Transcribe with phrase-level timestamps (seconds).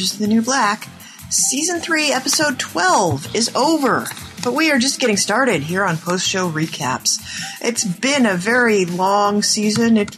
[0.00, 0.88] Orange is the New Black,
[1.28, 4.06] Season 3, Episode 12 is over.
[4.42, 7.18] But we are just getting started here on post show recaps.
[7.60, 9.98] It's been a very long season.
[9.98, 10.16] It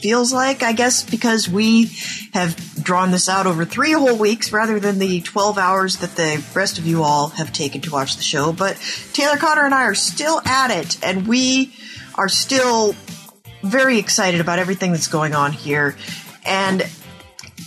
[0.00, 1.90] feels like, I guess, because we
[2.32, 6.42] have drawn this out over three whole weeks rather than the 12 hours that the
[6.54, 8.54] rest of you all have taken to watch the show.
[8.54, 8.78] But
[9.12, 11.74] Taylor Cotter and I are still at it, and we
[12.14, 12.94] are still
[13.62, 15.94] very excited about everything that's going on here.
[16.46, 16.88] And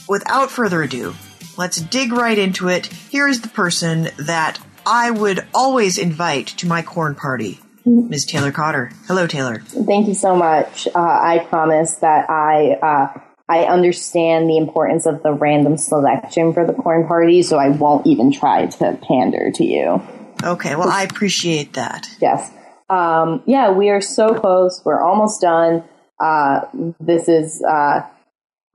[0.10, 1.14] without further ado,
[1.58, 2.88] let's dig right into it.
[2.88, 7.60] Here is the person that I would always invite to my corn party.
[7.86, 8.26] Ms.
[8.26, 8.92] Taylor Cotter.
[9.08, 9.60] Hello, Taylor.
[9.60, 10.88] Thank you so much.
[10.88, 16.66] Uh, I promise that I uh, I understand the importance of the random selection for
[16.66, 20.02] the corn party, so I won't even try to pander to you.
[20.42, 22.08] Okay, well, I appreciate that.
[22.22, 22.52] Yes.
[22.90, 24.82] Um, yeah, we are so close.
[24.86, 25.84] We're almost done.
[26.20, 26.62] Uh,
[27.00, 28.02] this is uh,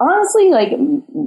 [0.01, 0.73] honestly like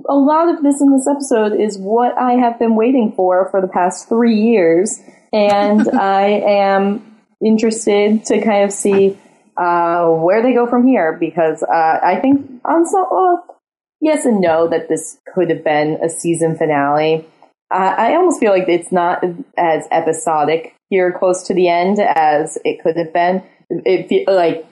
[0.08, 3.62] a lot of this in this episode is what I have been waiting for for
[3.62, 5.00] the past three years,
[5.34, 9.18] and I am interested to kind of see
[9.58, 13.60] uh, where they go from here because uh, I think on some well,
[14.00, 17.26] yes and no that this could have been a season finale.
[17.74, 19.24] Uh, I almost feel like it's not
[19.58, 23.44] as episodic here close to the end as it could have been.
[23.70, 24.66] It feel like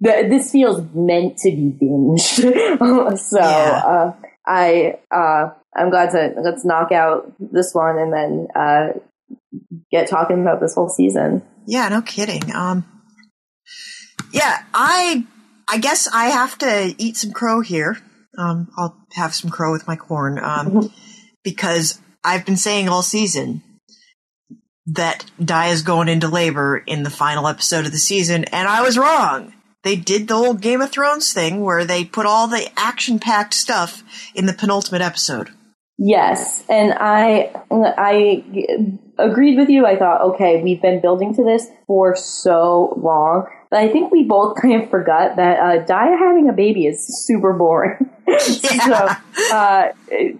[0.00, 3.18] this feels meant to be binged.
[3.18, 3.82] so Yeah.
[3.84, 4.12] uh,
[4.46, 8.88] I uh, I'm glad to let's knock out this one and then uh,
[9.90, 11.42] get talking about this whole season.
[11.66, 12.54] Yeah, no kidding.
[12.54, 12.84] Um,
[14.32, 15.24] yeah, I,
[15.68, 17.98] I guess I have to eat some crow here.
[18.36, 20.38] Um, I'll have some crow with my corn.
[20.38, 20.90] Um,
[21.44, 23.62] because I've been saying all season
[24.86, 28.98] that Daya's going into labor in the final episode of the season, and I was
[28.98, 29.52] wrong.
[29.82, 33.54] They did the old Game of Thrones thing where they put all the action packed
[33.54, 34.02] stuff
[34.34, 35.50] in the penultimate episode.
[35.98, 38.44] Yes, and I I
[39.18, 39.86] agreed with you.
[39.86, 44.24] I thought, okay, we've been building to this for so long, but I think we
[44.24, 48.10] both kind of forgot that uh, Daya having a baby is super boring.
[48.38, 48.94] so,
[49.52, 49.88] uh,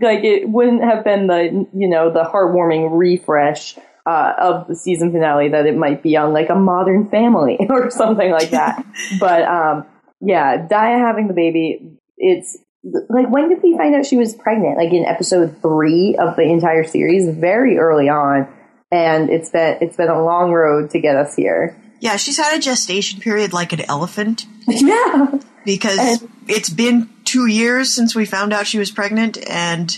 [0.01, 3.77] like, it wouldn't have been the you know the heartwarming refresh
[4.07, 7.91] uh, of the season finale that it might be on like a Modern Family or
[7.91, 8.85] something like that.
[9.21, 9.87] but um,
[10.21, 14.77] yeah, Daya having the baby, it's like when did we find out she was pregnant?
[14.77, 18.49] Like in episode three of the entire series, very early on,
[18.91, 21.77] and it's been it's been a long road to get us here.
[22.01, 27.47] Yeah, she's had a gestation period like an elephant Yeah, because And- it's been two
[27.47, 29.97] years since we found out she was pregnant, and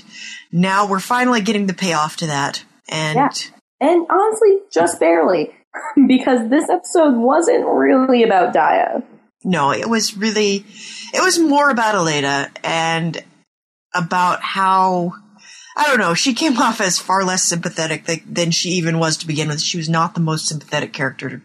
[0.53, 2.63] now we're finally getting the payoff to that.
[2.91, 3.31] And Yeah.
[3.81, 5.55] And honestly, just barely
[6.07, 9.03] because this episode wasn't really about Daya.
[9.45, 10.65] no, it was really,
[11.13, 13.23] it was more about Aleida and
[13.95, 15.13] about how,
[15.77, 19.17] I don't know, she came off as far less sympathetic th- than she even was
[19.19, 19.61] to begin with.
[19.61, 21.43] She was not the most sympathetic character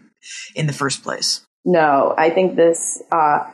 [0.54, 1.44] in the first place.
[1.64, 3.50] No, I think this uh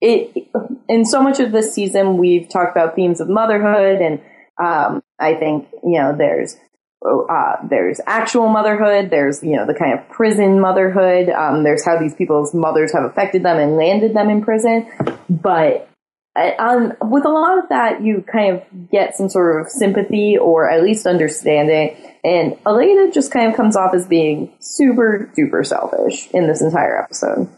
[0.00, 0.48] it
[0.88, 4.20] in so much of this season we've talked about themes of motherhood and
[4.58, 6.56] um I think, you know, there's
[7.02, 9.10] uh, there's actual motherhood.
[9.10, 11.30] There's you know the kind of prison motherhood.
[11.30, 14.86] Um, there's how these people's mothers have affected them and landed them in prison.
[15.28, 15.88] But
[16.36, 20.36] uh, um, with a lot of that, you kind of get some sort of sympathy
[20.36, 21.96] or at least understanding.
[22.22, 27.02] And Aleida just kind of comes off as being super duper selfish in this entire
[27.02, 27.48] episode.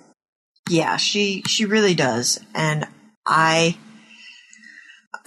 [0.70, 2.86] Yeah, she she really does, and
[3.26, 3.76] I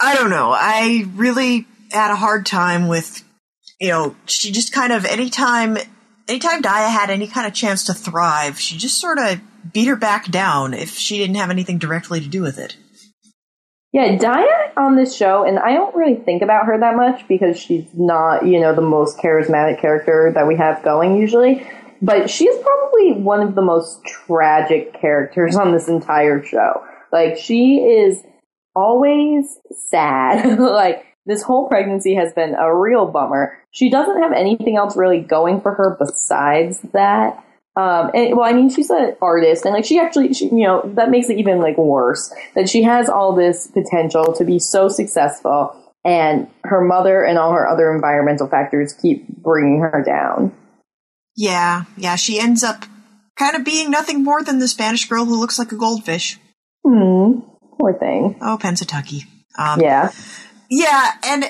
[0.00, 0.50] I don't know.
[0.56, 3.22] I really had a hard time with
[3.80, 5.78] you know she just kind of anytime
[6.28, 9.40] anytime Daya had any kind of chance to thrive, she just sort of
[9.72, 12.76] beat her back down if she didn't have anything directly to do with it.
[13.92, 17.58] Yeah, Daya on this show, and I don't really think about her that much because
[17.58, 21.66] she's not, you know, the most charismatic character that we have going usually.
[22.02, 26.84] But she's probably one of the most tragic characters on this entire show.
[27.10, 28.22] Like, she is
[28.74, 29.46] always
[29.88, 30.58] sad.
[30.58, 33.58] like, this whole pregnancy has been a real bummer.
[33.72, 37.42] She doesn't have anything else really going for her besides that.
[37.76, 40.82] Um, and well, I mean, she's an artist, and like she actually, she, you know,
[40.94, 44.88] that makes it even like worse that she has all this potential to be so
[44.88, 50.54] successful, and her mother and all her other environmental factors keep bringing her down.
[51.36, 52.86] Yeah, yeah, she ends up
[53.36, 56.38] kind of being nothing more than the Spanish girl who looks like a goldfish.
[56.82, 57.40] Hmm,
[57.78, 58.38] poor thing.
[58.40, 59.24] Oh, Pennsatucky.
[59.58, 60.10] Um, Yeah,
[60.70, 61.44] Yeah, and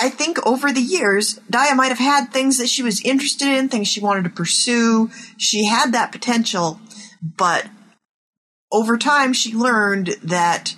[0.00, 3.68] I think over the years, Daya might have had things that she was interested in,
[3.68, 5.10] things she wanted to pursue.
[5.36, 6.80] She had that potential,
[7.22, 7.66] but
[8.72, 10.76] over time she learned that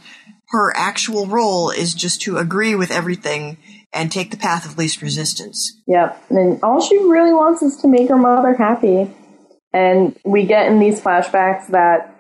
[0.48, 3.58] her actual role is just to agree with everything
[3.92, 5.80] and take the path of least resistance.
[5.86, 6.24] Yep.
[6.30, 9.10] And all she really wants is to make her mother happy.
[9.72, 12.11] And we get in these flashbacks that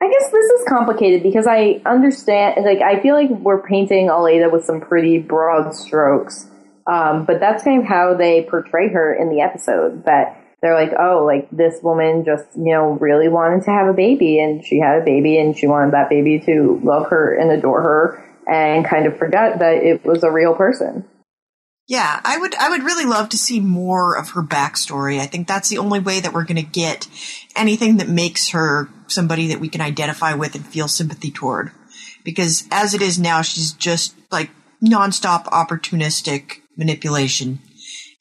[0.00, 4.50] I guess this is complicated because I understand, like, I feel like we're painting Aleida
[4.50, 6.46] with some pretty broad strokes.
[6.86, 10.04] Um, but that's kind of how they portray her in the episode.
[10.04, 13.92] That they're like, oh, like this woman just, you know, really wanted to have a
[13.92, 17.50] baby and she had a baby and she wanted that baby to love her and
[17.50, 21.04] adore her and kind of forgot that it was a real person.
[21.86, 25.20] Yeah, I would I would really love to see more of her backstory.
[25.20, 27.08] I think that's the only way that we're going to get
[27.56, 31.70] anything that makes her somebody that we can identify with and feel sympathy toward.
[32.24, 34.50] Because as it is now, she's just like
[34.84, 37.58] nonstop opportunistic manipulation,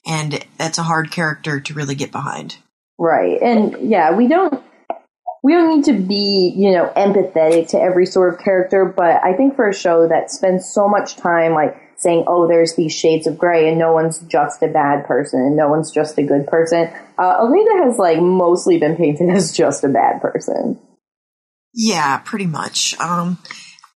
[0.05, 2.57] and that's a hard character to really get behind.
[2.97, 3.41] Right.
[3.41, 4.63] And yeah, we don't
[5.43, 9.33] we don't need to be, you know, empathetic to every sort of character, but I
[9.33, 13.27] think for a show that spends so much time like saying, oh, there's these shades
[13.27, 16.47] of gray and no one's just a bad person and no one's just a good
[16.47, 16.89] person.
[17.17, 20.79] Uh, Aleida has like mostly been painted as just a bad person.
[21.73, 22.97] Yeah, pretty much.
[22.99, 23.37] Um,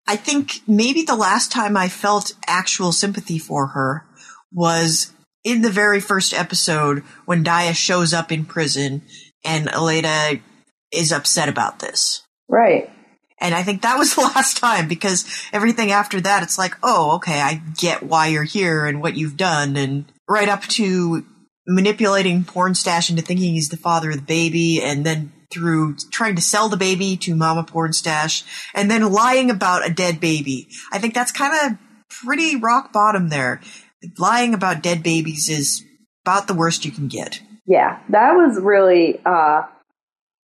[0.08, 4.06] I think maybe the last time I felt actual sympathy for her
[4.52, 5.14] was
[5.44, 9.04] in the very first episode when Daya shows up in prison
[9.44, 10.42] and Aleida
[10.92, 12.24] is upset about this.
[12.48, 12.92] Right.
[13.42, 17.16] And I think that was the last time because everything after that, it's like, oh,
[17.16, 19.76] okay, I get why you're here and what you've done.
[19.76, 21.26] And right up to
[21.68, 26.42] manipulating Pornstache into thinking he's the father of the baby and then through trying to
[26.42, 28.44] sell the baby to Mama Pornstache
[28.74, 30.70] and then lying about a dead baby.
[30.92, 31.78] I think that's kind of
[32.10, 33.62] pretty rock bottom there.
[34.18, 35.84] Lying about dead babies is
[36.26, 37.42] about the worst you can get.
[37.68, 39.64] Yeah, that was really uh,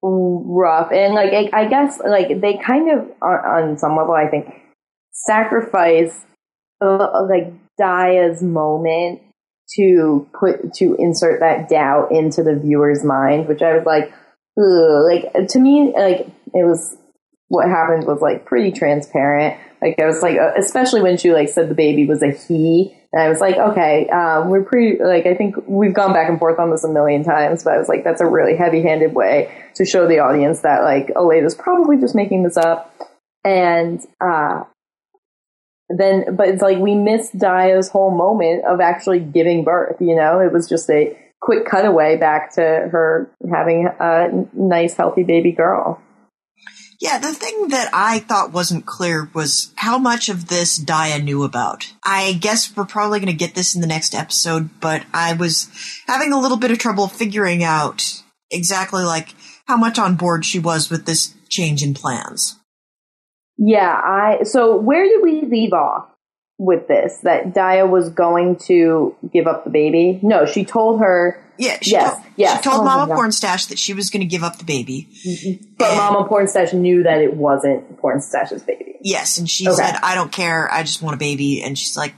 [0.03, 4.53] rough and like I, I, guess like they kind of on some level I think
[5.11, 6.23] sacrifice
[6.81, 9.21] uh, like Daya's moment
[9.75, 14.13] to put to insert that doubt into the viewer's mind, which I was like,
[14.55, 16.97] like to me, like it was
[17.49, 19.59] what happened was like pretty transparent.
[19.81, 22.95] Like I was like, uh, especially when she like said the baby was a he,
[23.13, 26.37] and I was like, okay, um, we're pretty, like, I think we've gone back and
[26.37, 29.13] forth on this a million times, but I was like, that's a really heavy handed
[29.13, 32.93] way to show the audience that, like, Aleida's probably just making this up.
[33.45, 34.63] And, uh,
[35.89, 40.39] then, but it's like we missed Daya's whole moment of actually giving birth, you know?
[40.39, 46.01] It was just a quick cutaway back to her having a nice, healthy baby girl.
[46.99, 51.43] Yeah, the thing that I thought wasn't clear was how much of this Daya knew
[51.43, 51.93] about.
[52.03, 55.69] I guess we're probably going to get this in the next episode, but I was
[56.07, 59.35] having a little bit of trouble figuring out exactly like
[59.65, 62.55] how much on board she was with this change in plans.
[63.57, 66.07] Yeah, I so where did we leave off?
[66.57, 70.19] With this that Daya was going to give up the baby.
[70.23, 71.43] No, she told her.
[71.59, 72.57] Yeah, she yes, told, yes.
[72.57, 75.09] She told oh Mama Pornstache that she was going to give up the baby.
[75.25, 75.73] Mm-hmm.
[75.77, 78.97] But and, Mama Pornstache knew that it wasn't Pornstache's baby.
[79.01, 79.75] Yes, and she okay.
[79.75, 80.71] said, "I don't care.
[80.71, 82.13] I just want a baby." And she's like,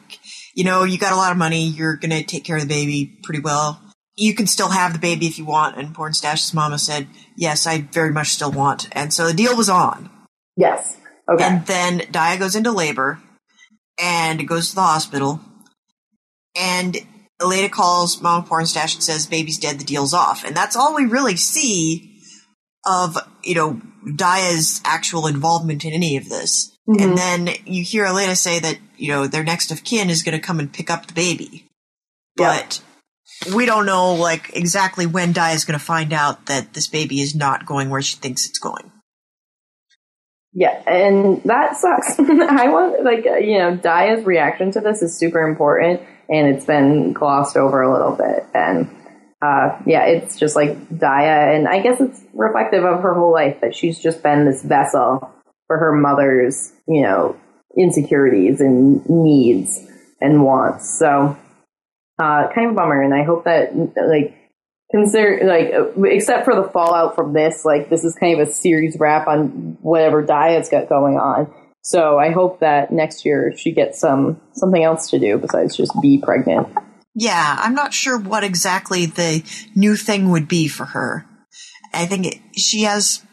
[0.55, 1.67] "You know, you got a lot of money.
[1.67, 3.81] You're going to take care of the baby pretty well.
[4.15, 7.81] You can still have the baby if you want." And Pornstache's mama said, "Yes, I
[7.81, 10.09] very much still want." And so the deal was on.
[10.57, 10.97] Yes.
[11.29, 11.43] Okay.
[11.43, 13.21] And then Daya goes into labor
[13.99, 15.41] and goes to the hospital.
[16.55, 16.97] And
[17.41, 20.43] Aleida calls Mama Pornstache and says, baby's dead, the deal's off.
[20.43, 22.21] And that's all we really see
[22.85, 23.81] of, you know,
[24.15, 26.75] Daya's actual involvement in any of this.
[26.87, 27.03] Mm-hmm.
[27.03, 30.37] And then you hear Aleida say that, you know, their next of kin is going
[30.37, 31.65] to come and pick up the baby.
[32.35, 32.81] But
[33.53, 37.35] we don't know, like, exactly when Daya's going to find out that this baby is
[37.35, 38.91] not going where she thinks it's going.
[40.53, 42.19] Yeah, and that sucks.
[42.19, 46.65] I want like uh, you know, Daya's reaction to this is super important, and it's
[46.65, 48.45] been glossed over a little bit.
[48.53, 48.89] And
[49.41, 53.61] uh, yeah, it's just like Daya, and I guess it's reflective of her whole life
[53.61, 55.31] that she's just been this vessel
[55.67, 57.37] for her mother's you know
[57.77, 59.79] insecurities and needs
[60.19, 60.97] and wants.
[60.97, 61.37] So
[62.17, 64.35] uh, kind of bummer, and I hope that like
[64.91, 65.71] consider like
[66.11, 69.77] except for the fallout from this like this is kind of a series wrap on
[69.81, 71.53] whatever Daya's got going on.
[71.81, 75.93] So i hope that next year she gets some something else to do besides just
[76.01, 76.67] be pregnant.
[77.15, 79.43] Yeah i'm not sure what exactly the
[79.75, 81.25] new thing would be for her.
[81.93, 83.23] I think it, she has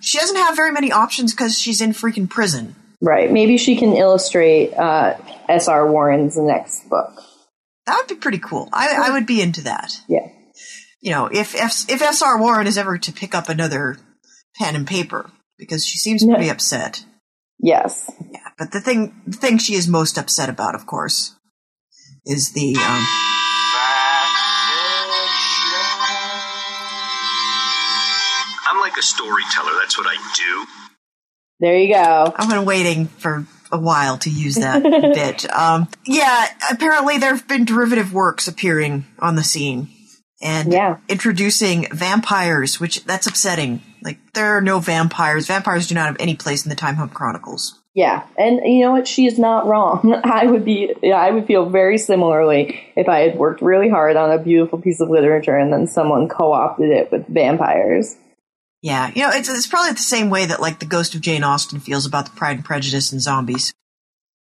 [0.00, 2.76] she doesn't have very many options because she's in freaking prison.
[3.00, 3.32] Right.
[3.32, 5.16] Maybe she can illustrate uh,
[5.58, 7.22] sr warren's next book.
[7.86, 8.68] That would be pretty cool.
[8.72, 9.92] I, I would be into that.
[10.08, 10.28] Yeah
[11.02, 12.40] you know, if if, if S.R.
[12.40, 13.98] Warren is ever to pick up another
[14.56, 17.04] pen and paper, because she seems pretty upset.
[17.58, 18.10] Yes.
[18.32, 21.34] Yeah, but the thing the thing she is most upset about, of course,
[22.24, 23.06] is the um,
[28.68, 29.72] I'm like a storyteller.
[29.80, 30.66] That's what I do.
[31.58, 32.32] There you go.
[32.36, 34.82] I've been waiting for a while to use that
[35.14, 35.52] bit.
[35.52, 39.88] Um, yeah, apparently there have been derivative works appearing on the scene
[40.42, 40.96] and Yeah.
[41.08, 43.80] introducing vampires, which that's upsetting.
[44.02, 45.46] Like there are no vampires.
[45.46, 47.78] Vampires do not have any place in the Time Hump Chronicles.
[47.94, 49.06] Yeah, and you know what?
[49.06, 50.18] She is not wrong.
[50.24, 54.16] I would be, yeah, I would feel very similarly if I had worked really hard
[54.16, 58.16] on a beautiful piece of literature and then someone co-opted it with vampires.
[58.80, 61.44] Yeah, you know, it's it's probably the same way that like the Ghost of Jane
[61.44, 63.72] Austen feels about the Pride and Prejudice and zombies.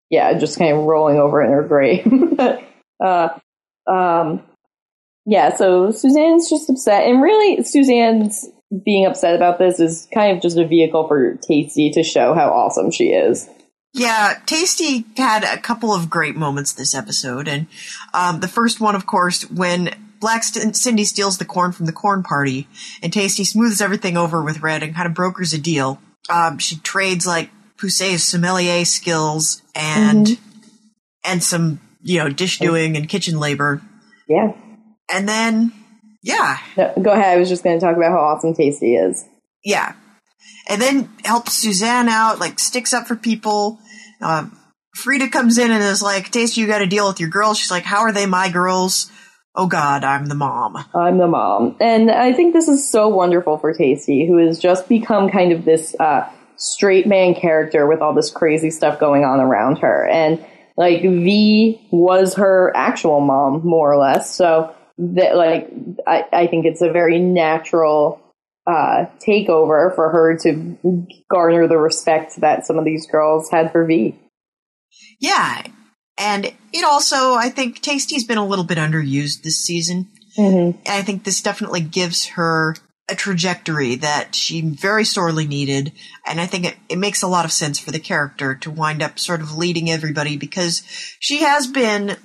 [0.10, 2.08] Yeah, just kind of rolling over in her grave.
[3.04, 3.30] uh,
[3.86, 4.44] um,
[5.30, 8.48] yeah, so Suzanne's just upset, and really, Suzanne's
[8.84, 12.50] being upset about this is kind of just a vehicle for Tasty to show how
[12.50, 13.48] awesome she is.
[13.94, 17.68] Yeah, Tasty had a couple of great moments this episode, and
[18.12, 21.92] um, the first one, of course, when Black St- Cindy steals the corn from the
[21.92, 22.68] corn party,
[23.04, 26.02] and Tasty smooths everything over with Red and kind of brokers a deal.
[26.28, 30.40] Um, she trades like Poussey's sommelier skills and
[31.24, 33.82] and some you know dish doing and kitchen labor,
[34.28, 34.54] Yeah.
[35.12, 35.72] And then
[36.22, 37.36] yeah, No, go ahead.
[37.36, 39.26] I was just going to talk about how awesome Tasty is.
[39.64, 39.94] yeah,
[40.68, 43.80] and then helps Suzanne out, like sticks up for people.
[44.22, 44.58] Um,
[44.96, 47.72] Frida comes in and is like, "Tasty, you got to deal with your girls." She's
[47.72, 49.12] like, "How are they my girls?"
[49.56, 50.78] Oh God, I'm the mom.
[50.94, 51.76] I'm the mom.
[51.82, 55.66] And I think this is so wonderful for Tasty, who has just become kind of
[55.66, 60.06] this uh, straight man character with all this crazy stuff going on around her.
[60.08, 60.46] And
[60.78, 64.34] like V was her actual mom, more or less.
[64.34, 65.72] So that like
[66.06, 68.22] I, I think it's a very natural
[68.68, 70.78] uh, takeover for her to
[71.30, 74.16] garner the respect that some of these girls had for V.
[75.20, 75.64] Yeah,
[76.20, 80.10] and it also, I think, Tasty's been a little bit underused this season.
[80.38, 80.78] Mm-hmm.
[80.86, 82.76] And I think this definitely gives her
[83.10, 85.94] a trajectory that she very sorely needed.
[86.28, 89.02] And I think it, it makes a lot of sense for the character to wind
[89.02, 90.84] up sort of leading everybody because
[91.20, 92.18] she has been.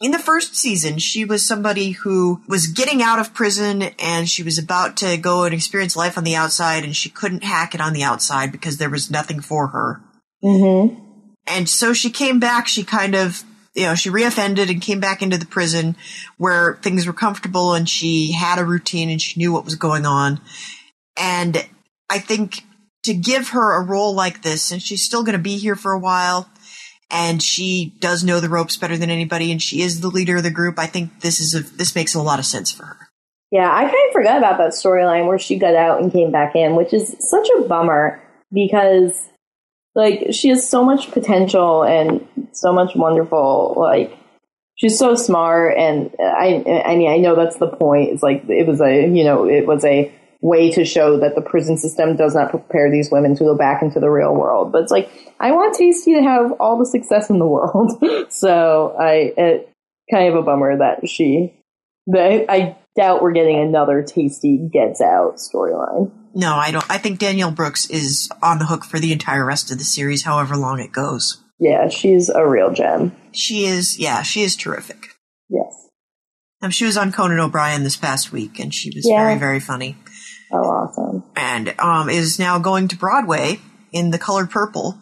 [0.00, 4.44] In the first season, she was somebody who was getting out of prison and she
[4.44, 7.80] was about to go and experience life on the outside and she couldn't hack it
[7.80, 10.00] on the outside because there was nothing for her.
[10.42, 11.00] Mm-hmm.
[11.48, 13.42] And so she came back, she kind of,
[13.74, 15.96] you know, she reoffended and came back into the prison
[16.36, 20.06] where things were comfortable and she had a routine and she knew what was going
[20.06, 20.40] on.
[21.16, 21.66] And
[22.08, 22.62] I think
[23.04, 25.92] to give her a role like this, and she's still going to be here for
[25.92, 26.48] a while,
[27.10, 30.42] and she does know the ropes better than anybody, and she is the leader of
[30.42, 30.78] the group.
[30.78, 33.08] I think this is a this makes a lot of sense for her.
[33.50, 36.54] Yeah, I kind of forgot about that storyline where she got out and came back
[36.54, 38.22] in, which is such a bummer
[38.52, 39.28] because
[39.94, 44.16] like she has so much potential and so much wonderful like
[44.76, 48.10] she's so smart and I I mean I know that's the point.
[48.10, 51.40] It's like it was a you know, it was a way to show that the
[51.42, 54.70] prison system does not prepare these women to go back into the real world.
[54.72, 58.02] But it's like I want Tasty to have all the success in the world.
[58.32, 59.72] so I it
[60.10, 61.54] kind of a bummer that she
[62.06, 66.10] that I doubt we're getting another Tasty Gets Out storyline.
[66.34, 66.88] No, I don't.
[66.90, 70.22] I think Danielle Brooks is on the hook for the entire rest of the series,
[70.22, 71.42] however long it goes.
[71.58, 73.16] Yeah, she's a real gem.
[73.32, 75.08] She is, yeah, she is terrific.
[75.48, 75.88] Yes.
[76.62, 79.24] Um, she was on Conan O'Brien this past week, and she was Yeah.
[79.24, 79.96] very, very funny.
[80.52, 81.24] Oh, awesome.
[81.36, 83.60] And um, is now going to Broadway
[83.92, 84.98] in The Colored Purple,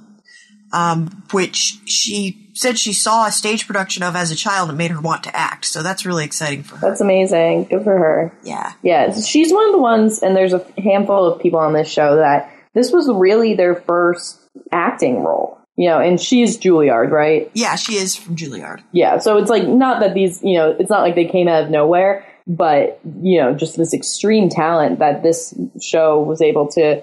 [0.73, 4.91] um, which she said she saw a stage production of as a child and made
[4.91, 5.67] her want to act.
[5.67, 6.89] So that's really exciting for her.
[6.89, 7.65] That's amazing.
[7.65, 8.33] Good for her.
[8.43, 8.73] Yeah.
[8.83, 12.17] Yeah, she's one of the ones, and there's a handful of people on this show
[12.17, 14.41] that this was really their first
[14.73, 15.59] acting role.
[15.79, 17.51] You know, and she's Juilliard, right?
[17.53, 18.83] Yeah, she is from Juilliard.
[18.93, 21.65] Yeah, so it's like not that these, you know, it's not like they came out
[21.65, 27.03] of nowhere, but you know, just this extreme talent that this show was able to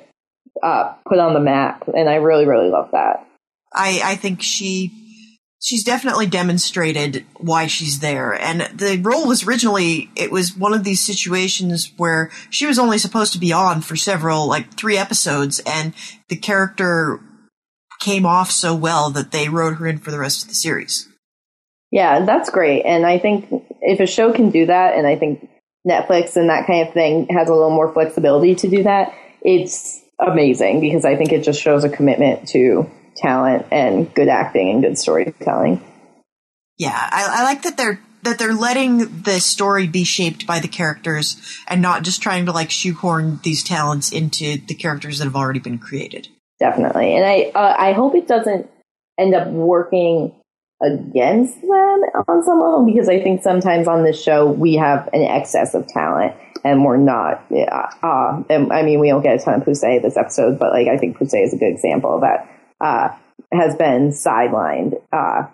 [0.61, 3.27] uh, put on the map, and I really, really love that.
[3.73, 4.91] I, I think she
[5.63, 8.33] she's definitely demonstrated why she's there.
[8.33, 12.97] And the role was originally it was one of these situations where she was only
[12.97, 15.93] supposed to be on for several like three episodes and
[16.27, 17.21] the character
[17.99, 21.07] came off so well that they wrote her in for the rest of the series.
[21.91, 23.49] Yeah, that's great, and I think
[23.83, 25.49] if a show can do that, and I think
[25.87, 30.01] Netflix and that kind of thing has a little more flexibility to do that, it's
[30.19, 34.81] amazing because I think it just shows a commitment to talent and good acting and
[34.81, 35.83] good storytelling.
[36.77, 40.67] Yeah, I, I like that they're that they're letting the story be shaped by the
[40.69, 41.35] characters
[41.67, 45.59] and not just trying to like shoehorn these talents into the characters that have already
[45.59, 46.29] been created.
[46.59, 48.69] Definitely, and I uh, I hope it doesn't
[49.19, 50.33] end up working
[50.83, 51.69] against them
[52.27, 55.87] on some level because I think sometimes on this show we have an excess of
[55.87, 57.43] talent and we're not.
[57.49, 60.71] Yeah, uh, and, I mean, we don't get a ton of Poussey this episode, but
[60.71, 62.49] like I think Poussey is a good example that.
[62.79, 63.15] Uh,
[63.51, 65.47] has been sidelined uh,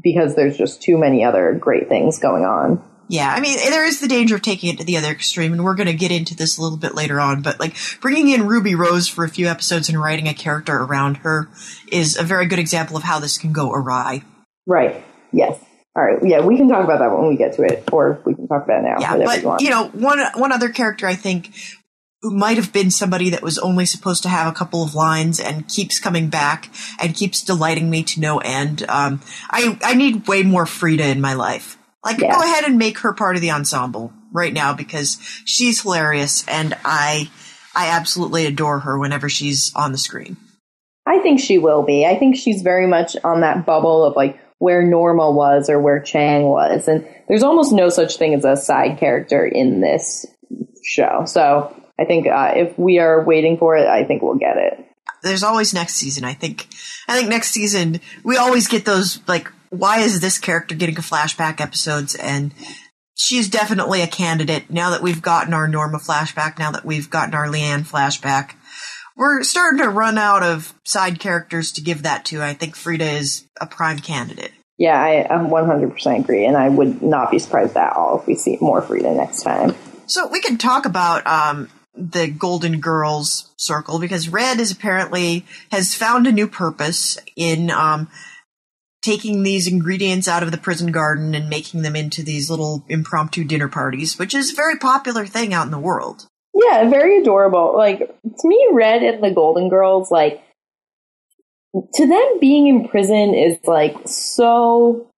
[0.00, 2.82] because there's just too many other great things going on.
[3.06, 5.62] Yeah, I mean, there is the danger of taking it to the other extreme, and
[5.62, 7.42] we're going to get into this a little bit later on.
[7.42, 11.18] But like bringing in Ruby Rose for a few episodes and writing a character around
[11.18, 11.50] her
[11.92, 14.22] is a very good example of how this can go awry.
[14.66, 15.04] Right.
[15.32, 15.58] Yes.
[15.96, 16.18] All right.
[16.22, 18.64] Yeah, we can talk about that when we get to it, or we can talk
[18.64, 18.96] about it now.
[18.98, 21.54] Yeah, but you, you know, one one other character I think
[22.24, 25.38] who might have been somebody that was only supposed to have a couple of lines
[25.38, 28.82] and keeps coming back and keeps delighting me to no end.
[28.88, 31.76] Um, I I need way more Frida in my life.
[32.02, 32.32] Like, yeah.
[32.32, 36.76] go ahead and make her part of the ensemble right now because she's hilarious and
[36.84, 37.30] I
[37.74, 40.36] I absolutely adore her whenever she's on the screen.
[41.06, 42.06] I think she will be.
[42.06, 46.00] I think she's very much on that bubble of like where Norma was or where
[46.00, 46.88] Chang was.
[46.88, 50.24] And there's almost no such thing as a side character in this
[50.82, 51.24] show.
[51.26, 54.86] So I think uh, if we are waiting for it, I think we'll get it.
[55.22, 56.24] There's always next season.
[56.24, 56.66] I think.
[57.06, 61.02] I think next season we always get those like, why is this character getting a
[61.02, 62.14] flashback episodes?
[62.14, 62.54] And
[63.14, 66.58] she's definitely a candidate now that we've gotten our Norma flashback.
[66.58, 68.52] Now that we've gotten our Leanne flashback,
[69.16, 72.42] we're starting to run out of side characters to give that to.
[72.42, 74.52] I think Frida is a prime candidate.
[74.76, 78.58] Yeah, I 100% agree, and I would not be surprised at all if we see
[78.60, 79.76] more Frida next time.
[80.06, 85.94] So we can talk about um, the Golden Girls circle because Red is apparently has
[85.94, 88.10] found a new purpose in um,
[89.00, 93.44] taking these ingredients out of the prison garden and making them into these little impromptu
[93.44, 96.26] dinner parties, which is a very popular thing out in the world.
[96.54, 97.74] Yeah, very adorable.
[97.76, 100.42] Like to me, Red and the Golden Girls, like
[101.94, 105.08] to them being in prison is like so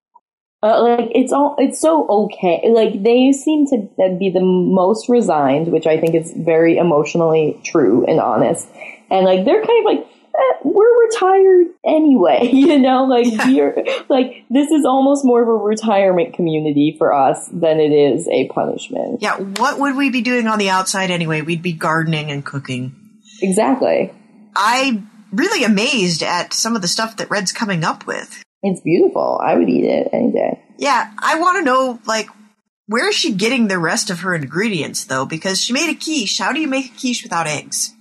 [0.63, 3.77] uh, like it's all it's so okay like they seem to
[4.17, 8.67] be the most resigned which i think is very emotionally true and honest
[9.11, 13.47] and like they're kind of like eh, we're retired anyway you know like yeah.
[13.47, 18.27] we're like this is almost more of a retirement community for us than it is
[18.29, 22.31] a punishment yeah what would we be doing on the outside anyway we'd be gardening
[22.31, 22.95] and cooking
[23.41, 24.11] exactly
[24.55, 29.39] i really amazed at some of the stuff that red's coming up with it's beautiful.
[29.43, 30.61] I would eat it any day.
[30.77, 32.27] Yeah, I want to know like
[32.87, 35.25] where is she getting the rest of her ingredients though?
[35.25, 36.39] Because she made a quiche.
[36.39, 37.93] How do you make a quiche without eggs?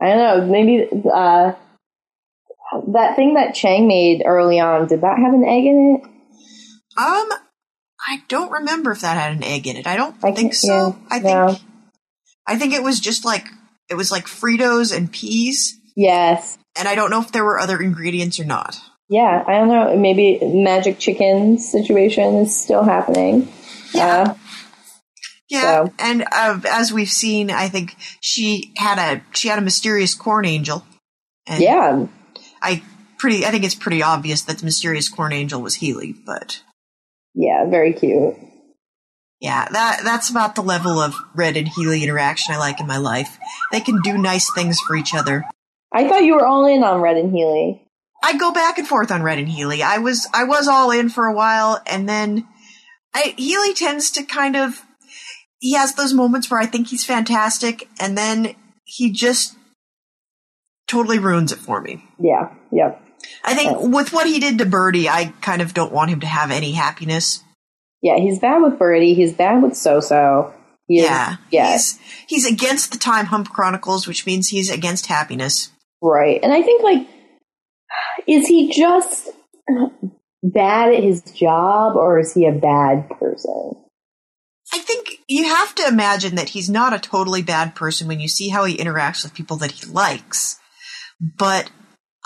[0.00, 0.46] I don't know.
[0.46, 1.52] Maybe uh,
[2.92, 4.86] that thing that Chang made early on.
[4.86, 6.08] Did that have an egg in it?
[6.98, 7.28] Um,
[8.06, 9.86] I don't remember if that had an egg in it.
[9.86, 10.68] I don't I think so.
[10.68, 11.56] Yeah, I think no.
[12.46, 13.46] I think it was just like
[13.88, 15.78] it was like Fritos and peas.
[15.96, 16.58] Yes.
[16.76, 18.80] And I don't know if there were other ingredients or not
[19.12, 19.94] yeah, I don't know.
[19.94, 23.46] Maybe magic chicken situation is still happening.
[23.92, 24.22] Yeah.
[24.22, 24.34] Uh,
[25.50, 25.92] yeah, so.
[25.98, 30.46] and uh, as we've seen, I think she had a she had a mysterious corn
[30.46, 30.86] angel.
[31.46, 32.06] yeah,
[32.62, 32.82] I
[33.18, 36.62] pretty I think it's pretty obvious that the mysterious corn angel was Healy, but
[37.34, 38.34] yeah, very cute.
[39.40, 42.98] Yeah, that that's about the level of Red and Healy interaction I like in my
[42.98, 43.38] life.
[43.72, 45.44] They can do nice things for each other.
[45.92, 47.82] I thought you were all in on Red and Healy.
[48.22, 49.82] I go back and forth on Red and Healy.
[49.82, 52.46] I was I was all in for a while, and then
[53.14, 54.82] I, Healy tends to kind of
[55.58, 59.56] he has those moments where I think he's fantastic, and then he just
[60.88, 62.04] totally ruins it for me.
[62.18, 62.96] Yeah, yeah.
[63.44, 66.26] I think with what he did to Berdie, I kind of don't want him to
[66.26, 67.42] have any happiness.
[68.02, 69.14] Yeah, he's bad with Berdie.
[69.14, 70.52] He's bad with So-So.
[70.88, 71.72] yeah, yeah.
[71.72, 75.70] He's, he's against the Time Hump Chronicles, which means he's against happiness.
[76.02, 77.06] Right, and I think like
[78.26, 79.30] is he just
[80.42, 83.72] bad at his job or is he a bad person?
[84.72, 88.28] I think you have to imagine that he's not a totally bad person when you
[88.28, 90.58] see how he interacts with people that he likes.
[91.38, 91.70] But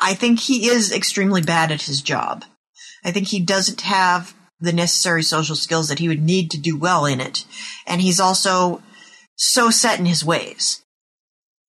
[0.00, 2.44] I think he is extremely bad at his job.
[3.04, 6.78] I think he doesn't have the necessary social skills that he would need to do
[6.78, 7.44] well in it.
[7.86, 8.82] And he's also
[9.36, 10.82] so set in his ways.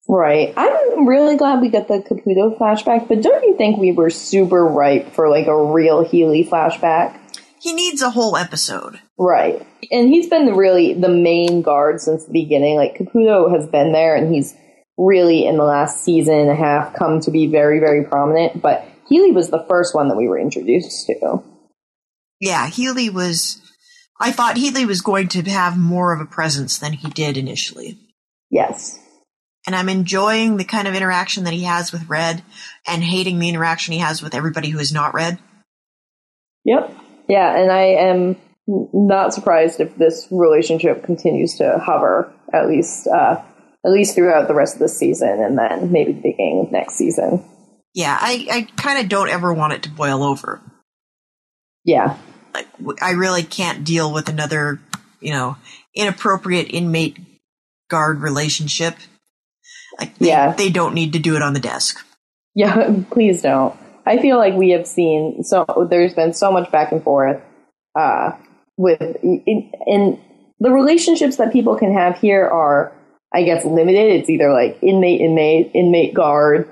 [0.10, 0.54] Right.
[0.56, 4.66] I'm really glad we got the Caputo flashback, but don't you think we were super
[4.66, 7.20] ripe for like a real Healy flashback?
[7.60, 9.02] He needs a whole episode.
[9.20, 9.68] Right.
[9.92, 12.78] And he's been really the main guard since the beginning.
[12.78, 14.56] Like Caputo has been there and he's
[14.98, 18.88] really in the last season and a half come to be very, very prominent, but
[19.08, 21.44] Healy was the first one that we were introduced to.
[22.40, 23.62] Yeah, Healy was
[24.20, 27.98] I thought Healy was going to have more of a presence than he did initially.
[28.50, 29.00] Yes
[29.68, 32.42] and I'm enjoying the kind of interaction that he has with Red
[32.88, 35.38] and hating the interaction he has with everybody who is not Red.
[36.64, 36.96] Yep.
[37.28, 43.42] Yeah, and I am not surprised if this relationship continues to hover at least uh,
[43.88, 46.96] at least throughout the rest of the season, and then maybe the beginning of next
[46.96, 47.44] season.
[47.96, 50.62] Yeah, I, I kind of don't ever want it to boil over.
[51.86, 52.18] Yeah,
[52.54, 52.68] Like,
[53.02, 54.80] I really can't deal with another,
[55.22, 55.56] you know,
[55.96, 57.18] inappropriate inmate
[57.90, 58.96] guard relationship.
[60.00, 60.52] Like, they, Yeah.
[60.54, 62.06] they don't need to do it on the desk.
[62.56, 62.94] yeah.
[63.12, 63.74] Please don't.
[64.06, 65.66] I feel like we have seen so.
[65.90, 67.42] There's been so much back and forth
[67.98, 68.32] uh,
[68.78, 70.20] with in, in
[70.60, 72.92] the relationships that people can have here are,
[73.34, 74.20] I guess, limited.
[74.20, 76.72] It's either like inmate, inmate, inmate guard,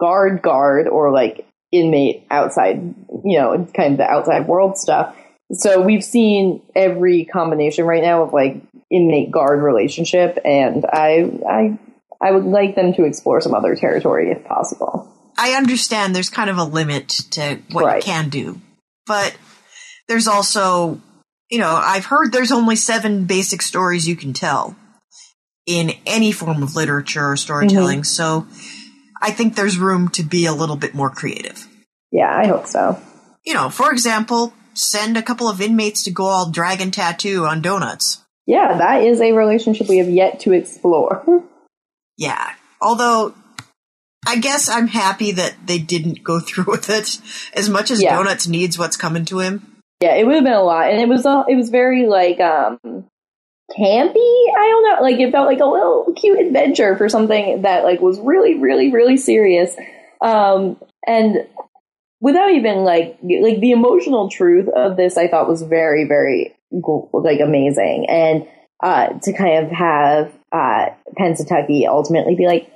[0.00, 2.76] guard, guard, or like inmate outside,
[3.24, 5.16] you know, kind of the outside world stuff.
[5.52, 11.78] So we've seen every combination right now of like inmate guard relationship, and I, I,
[12.22, 15.08] I would like them to explore some other territory if possible.
[15.36, 17.96] I understand there's kind of a limit to what Right.
[17.96, 18.60] you can do,
[19.06, 19.36] but
[20.08, 21.00] there's also,
[21.50, 24.76] you know, I've heard there's only seven basic stories you can tell
[25.66, 28.00] in any form of literature or storytelling.
[28.00, 28.04] Mm-hmm.
[28.04, 28.46] So
[29.20, 31.66] I think there's room to be a little bit more creative.
[32.10, 33.00] Yeah, I hope so.
[33.44, 37.62] You know, for example, send a couple of inmates to go all dragon tattoo on
[37.62, 38.22] donuts.
[38.46, 41.24] Yeah, that is a relationship we have yet to explore.
[42.18, 42.52] Yeah.
[42.80, 43.34] Although,
[44.28, 47.18] I guess I'm happy that they didn't go through with it.
[47.54, 48.16] As much as Yeah.
[48.16, 49.80] Donuts needs what's coming to him.
[50.00, 52.38] yeah, it would have been a lot, and it was uh, it was very like
[52.38, 52.78] um
[53.76, 54.14] campy.
[54.14, 58.00] I don't know, like it felt like a little cute adventure for something that like
[58.00, 59.74] was really, really, really serious.
[60.20, 61.46] Um, and
[62.20, 67.40] without even like like the emotional truth of this, I thought was very, very like
[67.40, 68.46] amazing, and
[68.82, 70.86] uh, to kind of have uh,
[71.18, 72.70] Pennsatucky ultimately be like,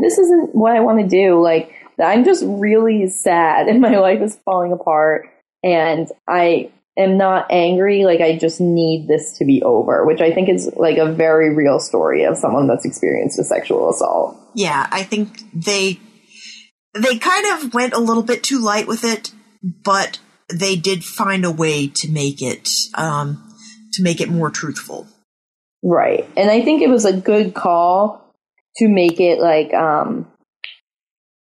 [0.00, 1.42] this isn't what I want to do.
[1.42, 5.28] Like, I'm just really sad and my life is falling apart
[5.62, 8.04] and I am not angry.
[8.04, 11.54] Like, I just need this to be over, which I think is like a very
[11.54, 14.36] real story of someone that's experienced a sexual assault.
[14.54, 16.00] Yeah, I think they
[16.94, 20.18] they kind of went a little bit too light with it, but
[20.52, 23.54] they did find a way to make it um,
[23.94, 25.06] to make it more truthful.
[25.82, 26.28] Right.
[26.36, 28.32] And I think it was a good call
[28.76, 30.30] to make it like, um,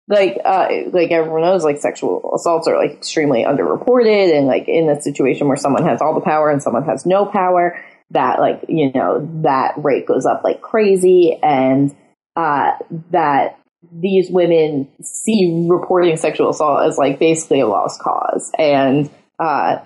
[0.09, 4.89] like, uh, like everyone knows, like sexual assaults are like extremely underreported and like in
[4.89, 7.79] a situation where someone has all the power and someone has no power,
[8.11, 11.95] that like, you know, that rate goes up like crazy and,
[12.35, 12.71] uh,
[13.11, 13.59] that
[13.93, 18.51] these women see reporting sexual assault as like basically a lost cause.
[18.57, 19.77] And, uh,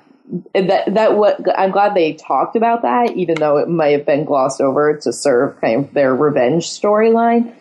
[0.56, 4.24] that that what I'm glad they talked about that, even though it might have been
[4.24, 7.54] glossed over to serve kind of their revenge storyline.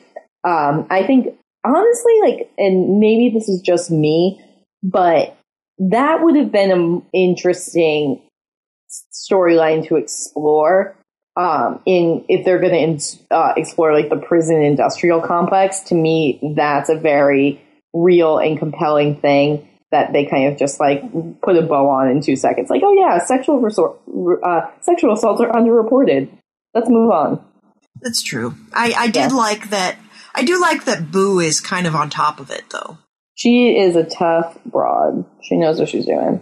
[0.45, 4.41] Um, I think honestly, like, and maybe this is just me,
[4.83, 5.37] but
[5.79, 8.23] that would have been an interesting
[9.13, 10.97] storyline to explore.
[11.35, 16.39] Um, in if they're going to uh, explore like the prison industrial complex, to me,
[16.57, 17.63] that's a very
[17.95, 21.03] real and compelling thing that they kind of just like
[21.41, 22.69] put a bow on in two seconds.
[22.69, 23.99] Like, oh yeah, sexual resort,
[24.43, 26.29] uh, sexual assaults are underreported.
[26.75, 27.43] Let's move on.
[28.03, 28.55] That's true.
[28.75, 29.37] I, I did Yeah.
[29.37, 29.97] like that.
[30.35, 32.99] I do like that Boo is kind of on top of it, though.
[33.35, 35.25] She is a tough broad.
[35.43, 36.41] She knows what she's doing.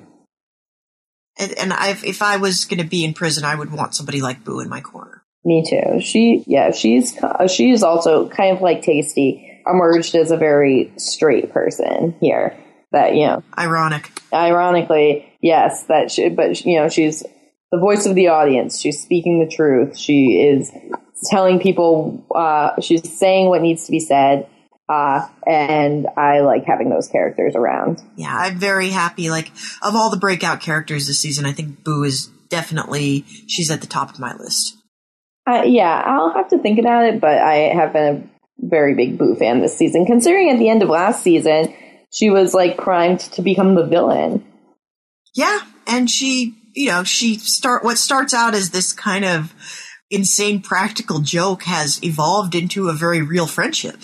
[1.39, 4.21] And, and i if I was going to be in prison, I would want somebody
[4.21, 5.23] like Boo in my corner.
[5.45, 6.01] Me too.
[6.01, 11.53] She, yeah, she's uh, she's also kind of like Tasty, emerged as a very straight
[11.53, 12.57] person here.
[12.93, 14.11] That you know, Ironic.
[14.35, 17.23] ironically, yes, that she, but you know, she's
[17.71, 18.79] the voice of the audience.
[18.79, 19.97] She's speaking the truth.
[19.97, 20.71] She is
[21.29, 22.25] telling people.
[22.35, 24.49] Uh, she's saying what needs to be said.
[24.89, 28.03] Uh, and I like having those characters around.
[28.17, 29.31] Yeah, I'm very happy.
[29.31, 29.53] Like,
[29.83, 33.87] of all the breakout characters this season, I think Boo is definitely, she's at the
[33.87, 34.77] top of my list.
[35.49, 38.31] Uh, yeah, I'll have to think about it, but I have been
[38.63, 40.07] a very big Boo fan this season.
[40.07, 41.73] Considering at the end of last season,
[42.13, 44.45] she was like primed to become the villain.
[45.37, 49.55] Yeah, and she, you know, she start, what starts out as this kind of
[50.11, 53.97] insane practical joke has evolved into a very real friendship.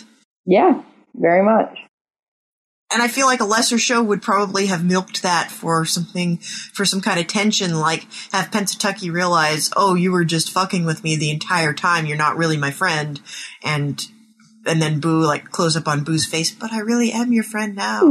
[0.45, 0.83] Yeah,
[1.15, 1.79] very much.
[2.93, 6.37] And I feel like a lesser show would probably have milked that for something,
[6.73, 11.03] for some kind of tension, like have Pennsatucky realize, oh, you were just fucking with
[11.03, 12.07] me the entire time.
[12.07, 13.21] You're not really my friend.
[13.65, 14.01] And,
[14.65, 17.75] and then Boo, like, close up on Boo's face, but I really am your friend
[17.75, 18.03] now.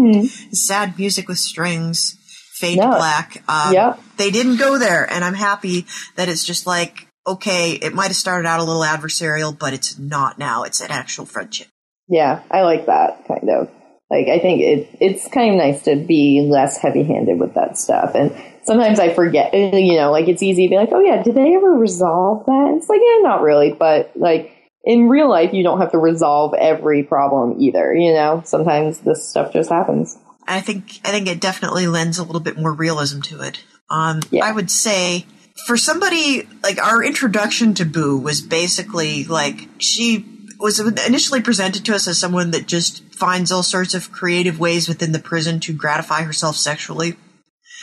[0.51, 2.17] Sad music with strings,
[2.55, 2.97] fade to Yeah.
[2.97, 3.43] black.
[3.47, 3.99] Um, Yep.
[4.17, 5.85] They didn't go there, and I'm happy
[6.17, 9.97] that it's just like, okay, it might have started out a little adversarial, but it's
[9.97, 10.63] not now.
[10.63, 11.67] It's an actual friendship.
[12.07, 13.69] Yeah, I like that kind of.
[14.11, 17.77] Like, I think it it's kind of nice to be less heavy handed with that
[17.77, 18.11] stuff.
[18.13, 21.35] And sometimes I forget, you know, like it's easy to be like, oh yeah, did
[21.35, 22.75] they ever resolve that?
[22.77, 24.51] It's like, yeah, not really, but like
[24.83, 28.43] in real life, you don't have to resolve every problem either, you know?
[28.45, 30.17] Sometimes this stuff just happens.
[30.47, 33.63] I think, I think it definitely lends a little bit more realism to it.
[33.89, 34.45] Um, Yeah.
[34.45, 35.25] I would say
[35.65, 40.25] for somebody like our introduction to Boo was basically like she
[40.59, 44.87] was initially presented to us as someone that just finds all sorts of creative ways
[44.87, 47.15] within the prison to gratify herself sexually.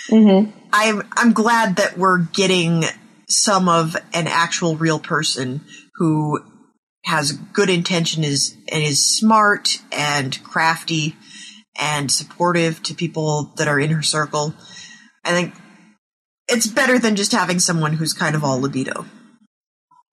[0.08, 0.50] Mm-hmm.
[0.72, 2.84] I'm I'm glad that we're getting
[3.28, 5.62] some of an actual real person
[5.96, 6.40] who
[7.04, 11.16] has good intention is and is smart and crafty
[11.78, 14.54] and supportive to people that are in her circle.
[15.24, 15.54] I think
[16.48, 19.06] it's better than just having someone who's kind of all libido.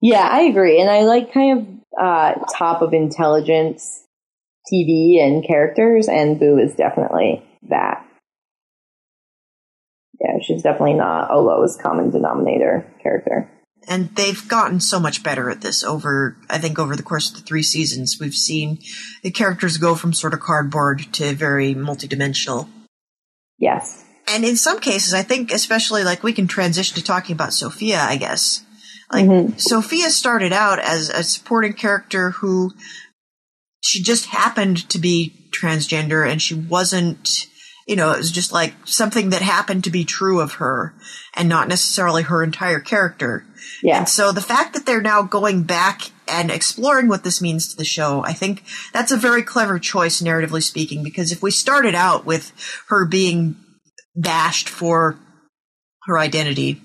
[0.00, 0.80] Yeah, I agree.
[0.80, 1.66] And I like kind of
[2.00, 4.04] uh, top of intelligence
[4.72, 8.06] TV and characters, and Boo is definitely that.
[10.20, 13.50] Yeah, she's definitely not a lowest common denominator character.
[13.88, 17.36] And they've gotten so much better at this over, I think, over the course of
[17.36, 18.18] the three seasons.
[18.20, 18.78] We've seen
[19.22, 22.68] the characters go from sort of cardboard to very multidimensional.
[23.58, 24.04] Yes.
[24.30, 28.00] And in some cases, I think, especially like we can transition to talking about Sophia,
[28.00, 28.62] I guess.
[29.12, 29.60] Like, Mhm.
[29.60, 32.72] Sophia started out as a supporting character who
[33.82, 37.46] she just happened to be transgender and she wasn't,
[37.88, 40.94] you know, it was just like something that happened to be true of her
[41.34, 43.44] and not necessarily her entire character.
[43.82, 43.98] Yeah.
[43.98, 47.76] And so the fact that they're now going back and exploring what this means to
[47.76, 48.62] the show, I think
[48.92, 52.52] that's a very clever choice, narratively speaking, because if we started out with
[52.88, 53.56] her being
[54.16, 55.18] bashed for
[56.04, 56.80] her identity,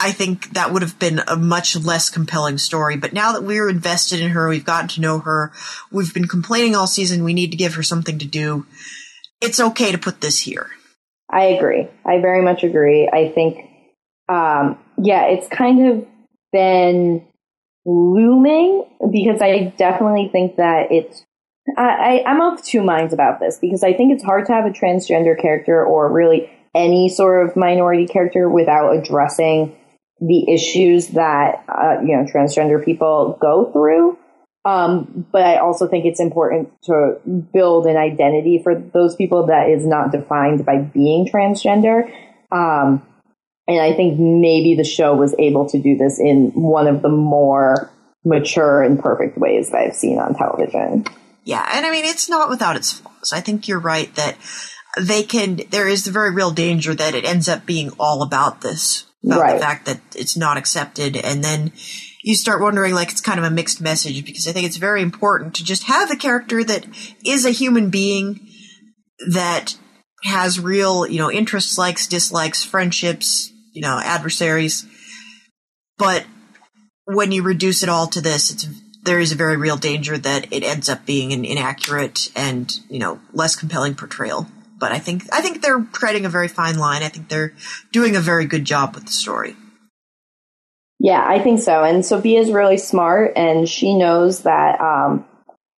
[0.00, 2.96] I think that would have been a much less compelling story.
[2.96, 5.52] But now that we're invested in her, we've gotten to know her,
[5.92, 8.66] we've been complaining all season, we need to give her something to do.
[9.40, 10.70] It's okay to put this here.
[11.30, 11.88] I agree.
[12.04, 13.08] I very much agree.
[13.12, 13.58] I think,
[14.28, 16.06] um, yeah, it's kind of
[16.52, 17.24] been
[17.86, 21.24] looming because I definitely think that it's.
[21.76, 24.70] I, I'm of two minds about this because I think it's hard to have a
[24.70, 29.76] transgender character or really any sort of minority character without addressing
[30.20, 34.18] the issues that uh, you know transgender people go through.
[34.64, 37.16] Um, but I also think it's important to
[37.52, 42.04] build an identity for those people that is not defined by being transgender.
[42.52, 43.04] Um,
[43.66, 47.08] and I think maybe the show was able to do this in one of the
[47.08, 47.90] more
[48.24, 51.06] mature and perfect ways that I've seen on television.
[51.44, 53.32] Yeah, and I mean it's not without its flaws.
[53.32, 54.36] I think you're right that
[54.98, 55.60] they can.
[55.70, 59.40] There is the very real danger that it ends up being all about this, about
[59.40, 59.54] Right.
[59.54, 61.72] the fact that it's not accepted, and then
[62.22, 65.02] you start wondering like it's kind of a mixed message because I think it's very
[65.02, 66.86] important to just have a character that
[67.26, 68.38] is a human being
[69.32, 69.76] that
[70.24, 74.86] has real, you know, interests, likes, dislikes, friendships, you know, adversaries,
[75.98, 76.24] but
[77.06, 78.66] when you reduce it all to this, it's
[79.02, 82.98] there is a very real danger that it ends up being an inaccurate and you
[82.98, 84.46] know less compelling portrayal.
[84.78, 87.02] But I think I think they're treading a very fine line.
[87.02, 87.54] I think they're
[87.92, 89.56] doing a very good job with the story.
[91.04, 91.82] Yeah, I think so.
[91.82, 95.24] And Sophia's really smart, and she knows that, um,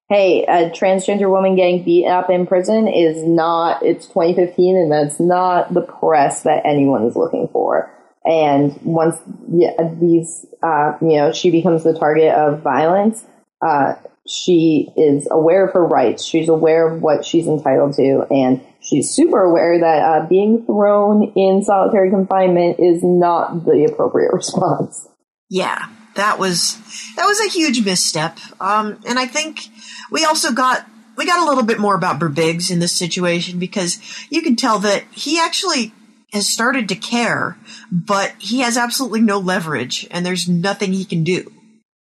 [0.10, 5.22] hey, a transgender woman getting beat up in prison is not, it's 2015, and that's
[5.22, 7.90] not the press that anyone is looking for.
[8.26, 13.26] And once these, uh, you know, she becomes the target of violence,
[13.62, 13.96] uh,
[14.28, 16.24] she is aware of her rights.
[16.24, 21.34] She's aware of what she's entitled to, and she's super aware that uh, being thrown
[21.36, 25.08] in solitary confinement is not the appropriate response.
[25.50, 26.78] Yeah, that was
[27.18, 28.38] that was a huge misstep.
[28.62, 29.68] Um, and I think
[30.10, 34.00] we also got we got a little bit more about Burbiggs in this situation because
[34.30, 35.94] you can tell that he actually
[36.34, 37.58] has started to care,
[37.92, 41.52] but he has absolutely no leverage, and there's nothing he can do.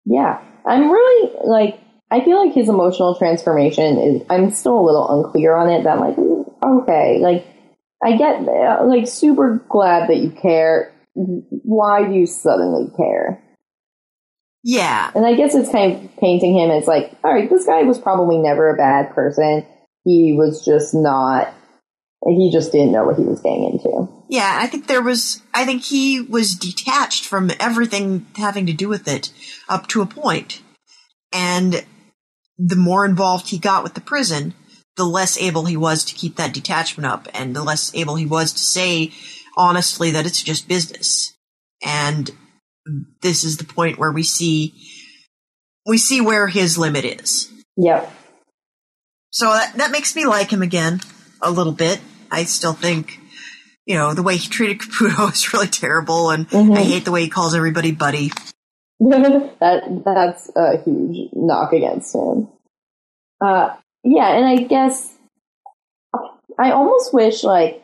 [0.06, 4.22] Yeah, I'm really like I feel like his emotional transformation is.
[4.30, 5.84] I'm still a little unclear on it.
[5.84, 6.18] That I'm like,
[6.64, 7.46] okay, like
[8.04, 10.94] I get uh, like super glad that you care.
[11.14, 13.42] Why do you suddenly care?
[14.64, 17.82] Yeah, And I guess it's kind of painting him as like, all right, this guy
[17.82, 19.66] was probably never a bad person.
[20.04, 21.52] He was just not.
[22.24, 24.08] He just didn't know what he was getting into.
[24.30, 25.42] Yeah, I think there was.
[25.54, 29.32] I think he was detached from everything having to do with it
[29.68, 30.62] up to a point.
[31.34, 31.84] and
[32.58, 34.54] the more involved he got with the prison,
[34.96, 38.26] the less able he was to keep that detachment up, and the less able he
[38.26, 39.12] was to say
[39.58, 41.34] honestly that it's just business.
[41.84, 42.30] And
[43.22, 44.76] this is the point where we see
[45.88, 47.52] we see where his limit is.
[47.78, 48.14] Yep.
[49.32, 51.02] So that, that makes me like him again
[51.42, 52.00] a little bit.
[52.32, 53.20] I still think
[53.86, 56.78] you know, the way he treated Caputo is really terrible, and Mhm.
[56.78, 58.32] I hate the way he calls everybody buddy.
[59.00, 62.48] that that's a huge knock against him.
[63.44, 65.12] Uh, yeah, and I guess
[66.60, 67.84] I almost wish like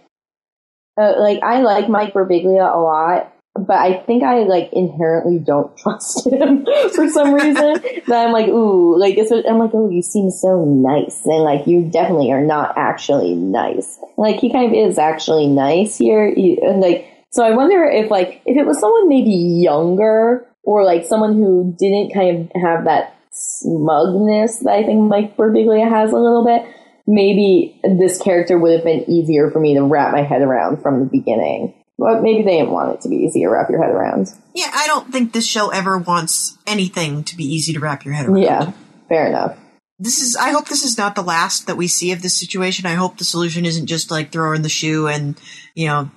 [1.00, 3.34] uh, like I like Mike Birbiglia a lot,
[3.66, 7.54] but I think I like inherently don't trust him for some reason.
[8.08, 11.68] that I'm like, ooh, like it's, I'm like, oh, you seem so nice, and like
[11.68, 14.00] you definitely are not actually nice.
[14.18, 18.42] Like he kind of is actually nice here, and like so I wonder if like
[18.46, 23.16] if it was someone maybe younger or like someone who didn't kind of have that
[23.32, 26.64] smugness that I think Mike Birbiglia has a little bit,
[27.06, 31.00] maybe this character would have been easier for me to wrap my head around from
[31.00, 31.74] the beginning.
[31.98, 34.32] But maybe they didn't want it to be easy to wrap your head around.
[34.54, 38.14] Yeah, I don't think this show ever wants anything to be easy to wrap your
[38.14, 38.44] head around.
[38.44, 38.72] Yeah,
[39.10, 39.58] fair enough.
[40.00, 40.36] This is.
[40.36, 42.86] I hope this is not the last that we see of this situation.
[42.86, 45.40] I hope the solution isn't just like throw her in the SHU and
[45.74, 46.12] you know,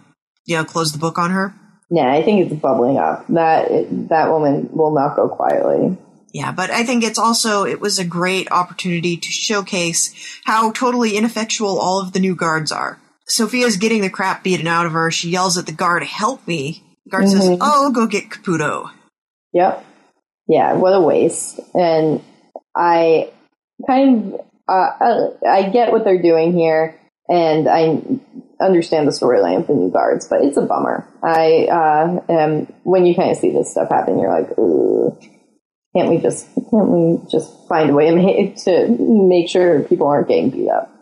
[0.45, 1.55] you know, close the book on her.
[1.88, 3.27] Yeah, I think it's bubbling up.
[3.29, 3.69] That
[4.11, 5.97] that woman will not go quietly.
[6.33, 10.14] Yeah, but I think it's also it was a great opportunity to showcase
[10.45, 13.01] how totally ineffectual all of the new guards are.
[13.31, 15.11] Sophia's getting the crap beaten out of her.
[15.11, 17.59] She yells at the guard, "Help me!" The guard says, Mhm.
[17.61, 18.90] "Oh, I'll go get Caputo."
[19.53, 19.85] Yep.
[20.49, 21.61] Yeah, what a waste.
[21.75, 22.21] And
[22.77, 23.31] I
[23.87, 26.97] kind of, uh, uh, I get what they're doing here,
[27.29, 28.03] and I
[28.61, 31.07] understand the storyline of the new guards, but it's a bummer.
[31.23, 35.16] I uh, am when you kind of see this stuff happen, you're like, ooh,
[35.97, 40.51] can't we just can't we just find a way to make sure people aren't getting
[40.51, 40.93] beat up?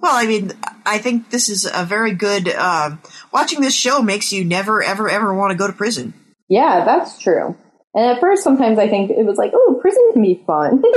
[0.00, 0.52] Well, I mean,
[0.86, 2.48] I think this is a very good.
[2.48, 2.96] Uh,
[3.32, 6.14] watching this show makes you never, ever, ever want to go to prison.
[6.48, 7.56] Yeah, that's true.
[7.94, 10.82] And at first, sometimes I think it was like, oh, prison can be fun.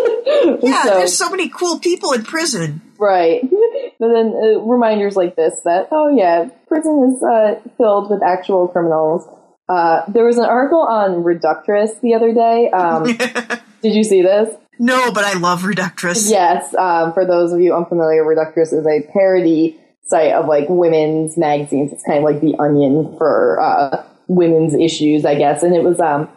[0.64, 2.82] Yeah, So- there's so many cool people in prison.
[2.98, 3.42] Right.
[4.00, 8.68] But then uh, reminders like this that, oh yeah, prison is uh, filled with actual
[8.68, 9.28] criminals.
[9.70, 12.72] Uh, there was an article on Reductress the other day.
[12.72, 13.04] Um,
[13.84, 14.56] did you see this?
[14.82, 16.30] No, but I love Reductress.
[16.30, 16.74] Yes.
[16.74, 21.94] Um, for those of you unfamiliar, Reductress is a parody site of like women's magazines.
[21.94, 25.62] It's kind of like the Onion for uh, women's issues, I guess.
[25.62, 26.28] And it was um,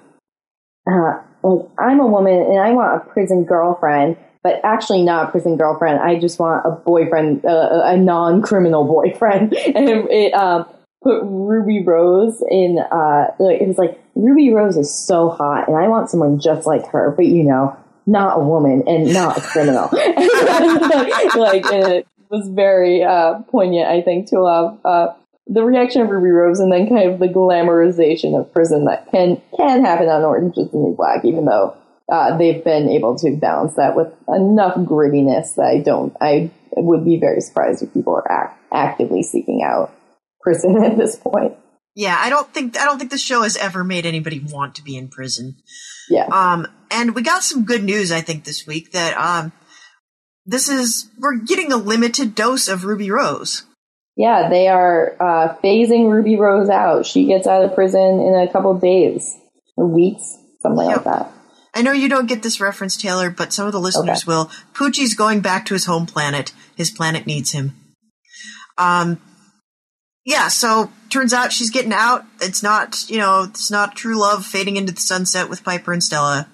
[0.86, 5.30] uh, like I'm a woman and I want a prison girlfriend, but actually not a
[5.30, 6.00] prison girlfriend.
[6.00, 9.56] I just want a boyfriend, uh, a non-criminal boyfriend.
[9.74, 10.66] And it, it um,
[11.02, 12.78] put Ruby Rose in.
[12.78, 16.86] Uh, it was like Ruby Rose is so hot, and I want someone just like
[16.88, 19.88] her, but you know, not a woman and not a criminal.
[19.92, 25.14] like, and it was very uh, poignant, I think, to of uh,
[25.46, 29.40] the reaction of Ruby Rose, and then kind of the glamorization of prison that can
[29.56, 31.76] can happen on Orange is the New Black, even though
[32.10, 36.14] uh, they've been able to balance that with enough grittiness that I don't.
[36.20, 39.92] I would be very surprised if people are act- actively seeking out
[40.40, 41.56] prison at this point.
[41.96, 44.82] Yeah, I don't think I don't think the show has ever made anybody want to
[44.82, 45.56] be in prison.
[46.08, 46.26] Yeah.
[46.26, 49.52] Um, and we got some good news, I think, this week that um,
[50.46, 53.64] this is we're getting a limited dose of Ruby Rose.
[54.16, 57.04] Yeah, they are uh, phasing Ruby Rose out.
[57.04, 59.36] She gets out of prison in a couple days
[59.76, 61.04] or weeks, something Yep.
[61.04, 61.32] like that.
[61.76, 64.28] I know you don't get this reference, Taylor, but some of the listeners Okay.
[64.28, 64.50] will.
[64.74, 66.52] Poochie's going back to his home planet.
[66.76, 67.74] His planet needs him.
[68.78, 69.20] Um,
[70.24, 72.24] yeah, so turns out she's getting out.
[72.40, 76.02] It's not, you know, it's not true love fading into the sunset with Piper and
[76.02, 76.48] Stella.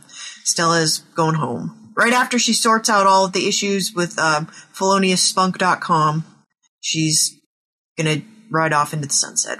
[0.44, 1.92] Stella's going home.
[1.96, 6.24] Right after she sorts out all of the issues with um, feloniousspunk.com,
[6.80, 7.38] she's
[7.98, 9.58] gonna ride off into the sunset.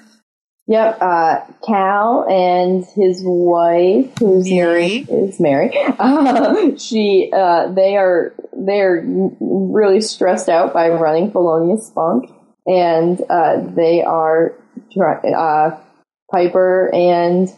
[0.66, 4.98] Yep, uh, Cal and his wife, who's Mary.
[4.98, 5.72] is Mary.
[5.98, 9.04] Uh, she, uh, they are they're
[9.40, 12.30] really stressed out by running Felonious Spunk,
[12.66, 14.54] and uh, they are
[14.96, 15.70] uh,
[16.30, 17.48] Piper and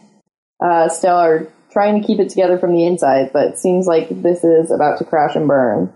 [0.64, 4.08] uh, Stella are trying to keep it together from the inside, but it seems like
[4.10, 5.92] this is about to crash and burn.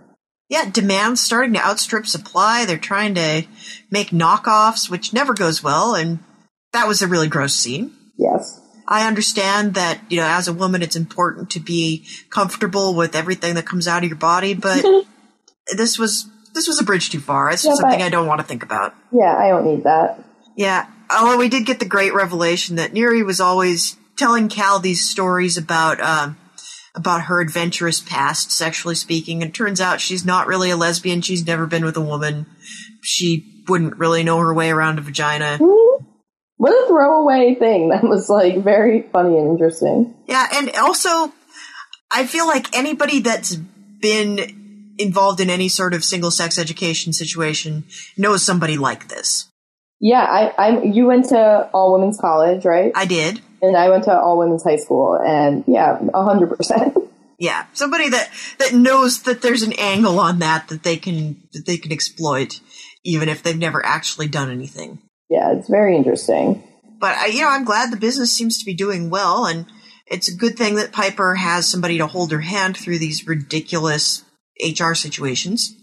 [0.49, 2.64] Yeah, demand's starting to outstrip supply.
[2.64, 3.45] They're trying to
[3.91, 6.20] make knockoffs, which never goes well, and
[6.72, 7.93] that was a really gross scene.
[8.16, 8.61] Yes.
[8.89, 13.57] I understand that, you know, as a woman, it's important to be comfortable with everything
[13.57, 14.85] that comes out of your body, but
[15.77, 17.51] this was this was a bridge too far.
[17.51, 18.95] It's Yeah, something I don't want to think about.
[19.12, 20.24] Yeah, I don't need that.
[20.57, 20.87] Yeah.
[21.11, 25.57] Although we did get the great revelation that Neri was always telling Cal these stories
[25.57, 26.37] about um,
[26.95, 29.43] about her adventurous past, sexually speaking.
[29.43, 31.21] And it turns out she's not really a lesbian.
[31.21, 32.47] She's never been with a woman.
[33.03, 35.59] She wouldn't really know her way around a vagina.
[36.57, 37.91] What a throwaway thing.
[37.91, 40.14] That was like very funny and interesting.
[40.27, 41.33] Yeah, and also,
[42.11, 47.85] I feel like anybody that's been involved in any sort of single sex education situation
[48.17, 49.49] knows somebody like this.
[50.01, 52.93] Yeah, I, I you went to all women's college, right?
[52.95, 53.41] I did.
[53.63, 56.97] And I went to all women's high school, and yeah, hundred percent.
[57.39, 61.67] Yeah, somebody that that knows that there's an angle on that that they can that
[61.67, 62.61] they can exploit,
[63.05, 65.01] even if they've never actually done anything.
[65.29, 66.63] Yeah, it's very interesting.
[66.99, 69.67] But I, you know, I'm glad the business seems to be doing well, and
[70.07, 74.25] it's a good thing that Piper has somebody to hold her hand through these ridiculous
[74.59, 75.77] HR situations.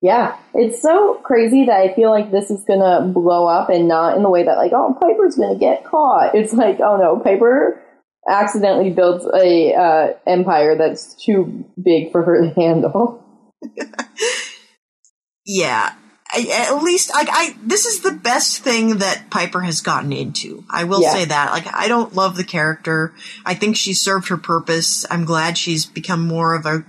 [0.00, 4.16] Yeah, it's so crazy that I feel like this is gonna blow up and not
[4.16, 6.34] in the way that like, oh, Piper's gonna get caught.
[6.34, 7.82] It's like, oh no, Piper
[8.28, 13.24] accidentally builds a uh, empire that's too big for her to handle.
[15.46, 15.94] yeah,
[16.32, 20.64] I, at least like I this is the best thing that Piper has gotten into.
[20.70, 21.12] I will yeah.
[21.12, 21.50] say that.
[21.50, 23.14] Like I don't love the character.
[23.44, 25.06] I think she served her purpose.
[25.10, 26.84] I'm glad she's become more of a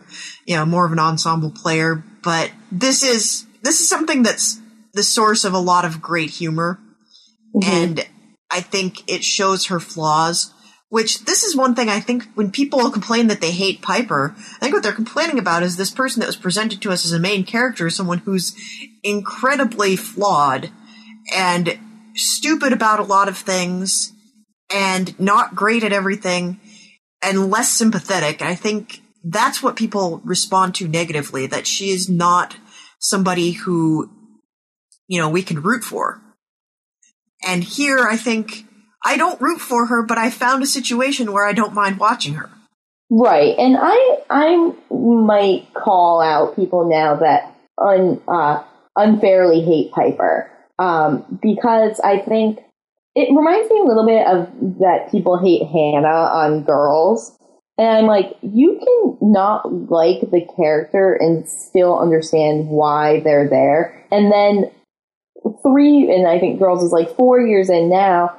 [0.46, 4.60] you know, more of an ensemble player, but this is this is something that's
[4.94, 6.80] the source of a lot of great humor.
[7.56, 7.70] Mm-hmm.
[7.70, 8.08] And
[8.52, 10.54] I think it shows her flaws
[10.90, 14.60] which this is one thing I think when people complain that they hate Piper, I
[14.60, 17.20] think what they're complaining about is this person that was presented to us as a
[17.20, 18.56] main character, someone who's
[19.04, 20.72] incredibly flawed
[21.34, 21.78] and
[22.16, 24.12] stupid about a lot of things
[24.74, 26.60] and not great at everything
[27.22, 28.42] and less sympathetic.
[28.42, 32.56] I think that's what people respond to negatively, that she is not
[33.00, 34.10] somebody who,
[35.08, 36.22] you know, we can root for.
[37.46, 38.66] And here I think
[39.04, 42.36] I don't root for her, but I found a situation where I don't mind watching
[42.36, 42.50] her.
[43.10, 48.64] Right, and I I might call out people now that un, uh,
[48.96, 52.60] unfairly hate Piper um, because I think
[53.16, 57.36] it reminds me a little bit of that people hate Hannah on Girls,
[57.80, 64.06] and I'm like, you can not like the character and still understand why they're there,
[64.12, 64.70] and then
[65.64, 68.36] three, and I think Girls is like four years in now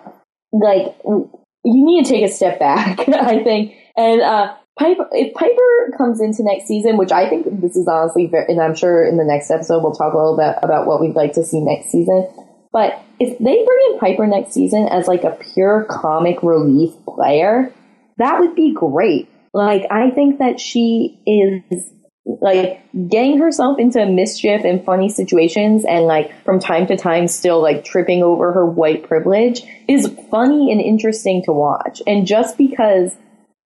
[0.53, 1.32] like you
[1.64, 3.74] need to take a step back, I think.
[3.97, 8.26] And uh, Piper, if Piper comes into next season, which I think this is honestly,
[8.26, 11.01] very, and I'm sure in the next episode we'll talk a little bit about what
[11.01, 12.28] we'd like to see next season.
[12.72, 17.72] But if they bring in Piper next season as like a pure comic relief player,
[18.18, 19.28] that would be great.
[19.53, 21.90] Like I think that she is
[22.24, 27.61] like getting herself into mischief and funny situations and like from time to time still
[27.61, 32.03] like tripping over her white privilege is funny and interesting to watch.
[32.07, 33.12] And just because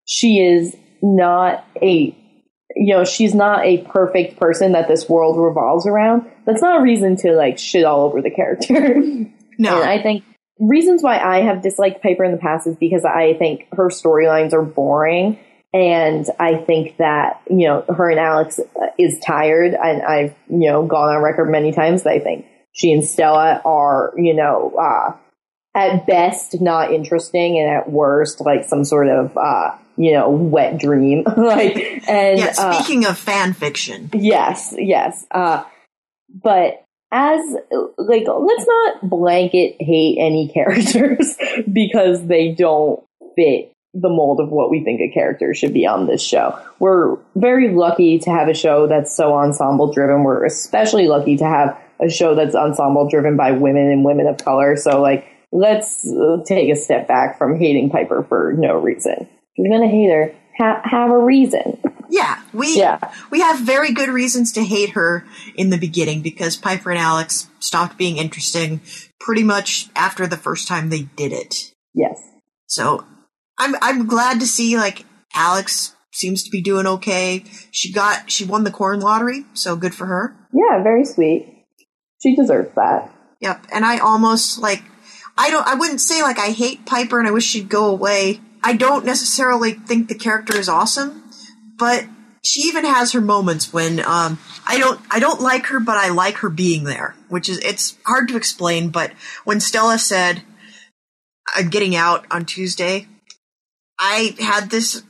[0.07, 2.17] she is not a
[2.77, 6.29] you know, she's not a perfect person that this world revolves around.
[6.45, 9.03] That's not a reason to like shit all over the character.
[9.57, 9.81] No.
[9.81, 10.25] And I think
[10.59, 14.53] reasons why I have disliked Piper in the past is because I think her storylines
[14.53, 15.39] are boring
[15.75, 18.61] and I think that, you know, her and Alex
[18.97, 19.75] is tired.
[19.75, 23.61] And I've, you know, gone on record many times that I think she and Stella
[23.65, 25.17] are, you know, uh,
[25.77, 30.79] at best not interesting and at worst like some sort of, uh, you know, wet
[30.79, 31.25] dream.
[31.37, 31.77] like,
[32.09, 34.11] and yeah, speaking uh, of fan fiction.
[34.13, 35.27] Yes, yes.
[35.33, 35.65] Uh,
[36.33, 37.41] but as
[37.99, 41.37] like let's not blanket hate any characters
[41.73, 43.03] because they don't
[43.35, 46.59] fit the mold of what we think a character should be on this show.
[46.81, 50.25] We're very lucky to have a show that's so ensemble driven.
[50.25, 54.39] We're especially lucky to have a show that's ensemble driven by women and women of
[54.39, 54.77] color.
[54.77, 59.17] So like, let's uh, take a step back from hating Piper for no reason.
[59.21, 61.81] If you're gonna hate her, ha- have a reason.
[62.11, 62.99] Yeah, we yeah.
[63.31, 65.25] we have very good reasons to hate her
[65.55, 68.81] in the beginning because Piper and Alex stopped being interesting
[69.21, 71.73] pretty much after the first time they did it.
[71.95, 72.21] Yes.
[72.67, 73.05] So
[73.59, 77.45] I'm I'm glad to see like Alex seems to be doing okay.
[77.71, 80.37] She got she won the corn lottery, so good for her.
[80.53, 81.67] Yeah, very sweet.
[82.23, 83.11] She deserves that.
[83.41, 83.67] Yep.
[83.73, 84.83] And I almost like
[85.37, 88.41] I don't I wouldn't say like I hate Piper and I wish she'd go away.
[88.63, 91.23] I don't necessarily think the character is awesome,
[91.79, 92.07] but
[92.45, 96.11] she even has her moments when um, I don't I don't like her, but I
[96.11, 98.91] like her being there, which is it's hard to explain.
[98.91, 99.13] But
[99.45, 100.43] when Stella said,
[101.55, 103.09] "I'm getting out on Tuesday,"
[103.99, 105.03] I had this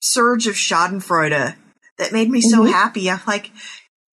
[0.00, 1.54] surge of Schadenfreude
[1.98, 2.72] that made me so mm-hmm.
[2.72, 3.10] happy.
[3.10, 3.50] I'm like,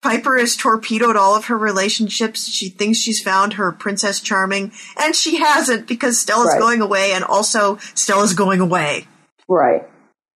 [0.02, 2.48] Piper has torpedoed all of her relationships.
[2.48, 6.60] She thinks she's found her Princess Charming, and she hasn't because Stella's right.
[6.60, 9.06] going away, and also Stella's going away.
[9.48, 9.88] Right.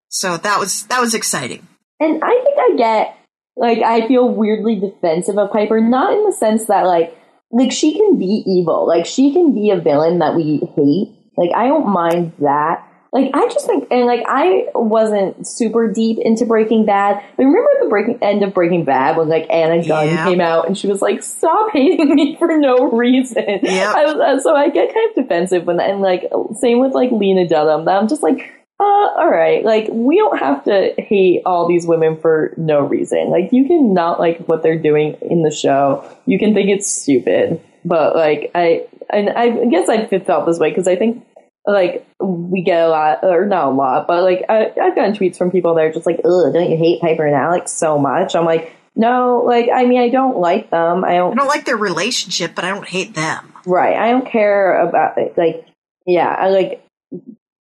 [0.09, 1.67] So that was that was exciting.
[1.99, 3.19] And I think I get
[3.57, 7.17] like I feel weirdly defensive of Piper, not in the sense that like
[7.51, 11.17] like she can be evil, like she can be a villain that we hate.
[11.37, 12.86] Like I don't mind that,
[13.17, 17.23] Like I just think, and like I wasn't super deep into Breaking Bad.
[17.39, 20.25] But remember the breaking end of Breaking Bad when like Anna Gunn Yeah.
[20.27, 23.95] came out and she was like, "Stop hating me for no reason." Yep.
[23.97, 27.49] I uh, so I get kind of defensive when, and like same with like Lena
[27.49, 27.87] Dunham.
[27.87, 31.87] That I'm just like, uh, all right, like we don't have to hate all these
[31.87, 33.31] women for no reason.
[33.31, 36.05] Like you can not like what they're doing in the show.
[36.27, 40.69] You can think it's stupid, but like I, and I guess I felt this way
[40.69, 41.25] because I think
[41.67, 45.37] like we get a lot, or not a lot, but like I, I've gotten tweets
[45.37, 48.37] from people that are just like, "Ugh, don't you hate Piper and Alex so much?"
[48.37, 51.05] I'm like, no, like I mean, I don't like them.
[51.05, 53.53] I I don't don't like their relationship, but I don't hate them.
[53.67, 53.97] Right.
[53.97, 55.37] I don't care about it.
[55.37, 55.67] Like,
[56.07, 56.87] yeah, I like,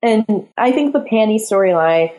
[0.03, 2.13] and I think the Panty storyline,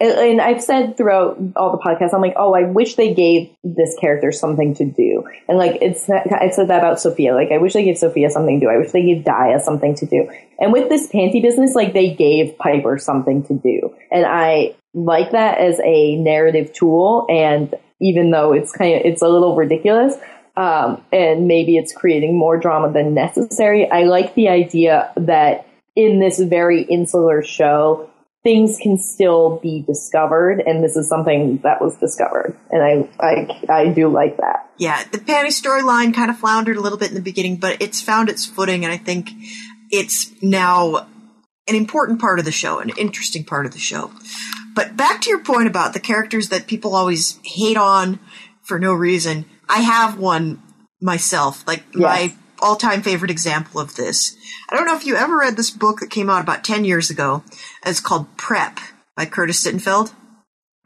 [0.00, 3.96] and, I've said throughout all the podcasts, I'm like, oh, I wish they gave this
[4.00, 5.24] character something to do.
[5.48, 7.34] And like, it's, I said that about Sophia.
[7.34, 8.70] Like, I wish they gave Sophia something to do.
[8.70, 10.30] I wish they gave Daya something to do.
[10.60, 13.94] And with this panty business, like, they gave Piper something to do.
[14.12, 17.26] And I like that as a narrative tool.
[17.28, 20.14] And even though it's kind of, it's a little ridiculous,
[20.56, 23.90] um, and maybe it's creating more drama than necessary.
[23.90, 28.07] I like the idea that in this very insular show,
[28.42, 33.62] things can still be discovered, and this is something that was discovered, and I I,
[33.68, 34.70] I do like that.
[34.78, 38.00] Yeah, the Panty storyline kind of floundered a little bit in the beginning, but it's
[38.00, 39.30] found its footing, and I think
[39.90, 41.08] it's now
[41.66, 44.10] an important part of the show, an interesting part of the show.
[44.74, 48.20] But back to your point about the characters that people always hate on
[48.62, 49.44] for no reason.
[49.68, 50.62] I have one
[51.00, 52.36] myself, like my Yes.
[52.60, 54.36] All time favorite example of this.
[54.68, 57.10] I don't know if you ever read this book that came out about 10 years
[57.10, 57.42] ago.
[57.84, 58.78] It's called Prep
[59.16, 60.12] by Curtis Sittenfeld.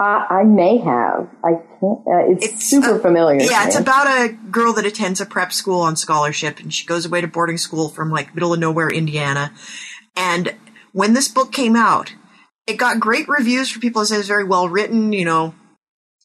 [0.03, 1.29] Uh, I may have.
[1.45, 2.01] I can't.
[2.07, 3.41] Uh, it's, It's, super uh, familiar.
[3.41, 7.07] Yeah, it's about a girl that attends a prep school on scholarship, and she goes
[7.07, 9.53] away to boarding school from like middle of nowhere Indiana.
[10.16, 10.57] And
[10.93, 12.14] when this book came out,
[12.66, 15.55] it got great reviews for people that say it's very well written, you know.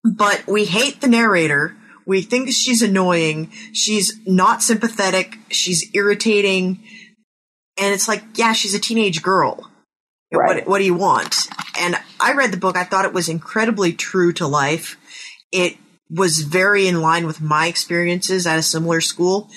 [0.04, 1.76] But we hate the narrator.
[2.08, 3.52] We think she's annoying.
[3.74, 5.38] She's not sympathetic.
[5.50, 6.80] She's irritating.
[7.78, 9.70] And it's like, yeah, she's a teenage girl.
[10.34, 10.56] Right.
[10.56, 11.48] What, what do you want?
[11.80, 12.78] And I read the book.
[12.78, 14.98] I thought it was incredibly true to life.
[15.52, 15.76] It
[16.10, 19.50] was very in line with my experiences at a similar school.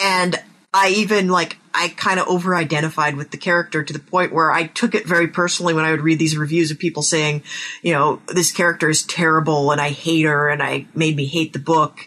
[0.00, 0.42] And
[0.72, 4.50] I even like, I kind of over identified with the character to the point where
[4.50, 7.42] I took it very personally when I would read these reviews of people saying,
[7.82, 11.52] you know, this character is terrible and I hate her and I made me hate
[11.52, 12.06] the book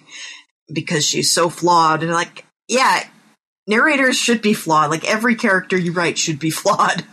[0.72, 2.04] because she's so flawed.
[2.04, 3.04] And like, yeah,
[3.68, 4.90] narrators should be flawed.
[4.90, 7.06] Like every character you write should be flawed.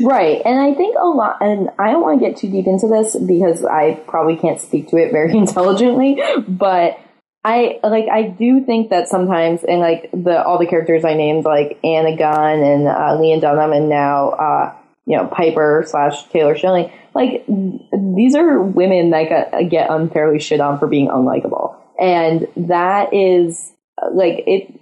[0.00, 0.42] Right.
[0.44, 3.16] And I think a lot, and I don't want to get too deep into this
[3.16, 7.00] because I probably can't speak to it very intelligently, but
[7.48, 11.46] I like I do think that sometimes and like the all the characters I named
[11.46, 14.74] like Anna Gunn and uh, Lena Dunham and now uh,
[15.06, 20.60] you know Piper slash Taylor Schilling like these are women that get, get unfairly shit
[20.60, 21.74] on for being unlikable.
[21.98, 23.72] And that is
[24.12, 24.78] like it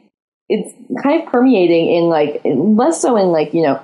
[0.48, 3.80] it's kind of permeating in like less so in like you know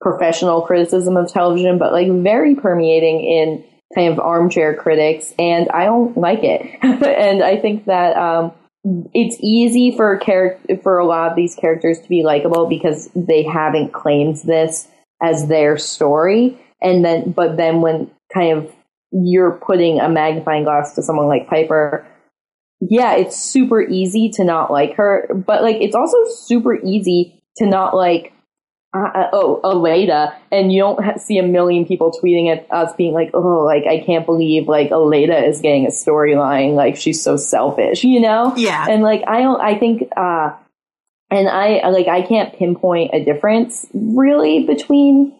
[0.00, 3.62] professional criticism of television but like very permeating in
[3.94, 6.62] kind of armchair critics, and I don't like it.
[6.82, 8.52] and I think that um,
[9.12, 13.42] it's easy for char- for a lot of these characters to be likable because they
[13.42, 14.88] haven't claimed this
[15.22, 18.72] as their story, and then but then when kind of
[19.12, 22.06] you're putting a magnifying glass to someone like Piper.
[22.80, 27.66] Yeah, it's super easy to not like her, but like it's also super easy to
[27.66, 28.32] not like
[28.92, 33.14] uh, oh, Aleida, and you don't ha- see a million people tweeting at us being
[33.14, 37.36] like, oh, like, I can't believe, like, Aleida is getting a storyline, like, she's so
[37.36, 38.52] selfish, you know?
[38.56, 38.86] Yeah.
[38.88, 40.56] And, like, I don't, I think, uh,
[41.30, 45.36] and I, like, I can't pinpoint a difference, really, between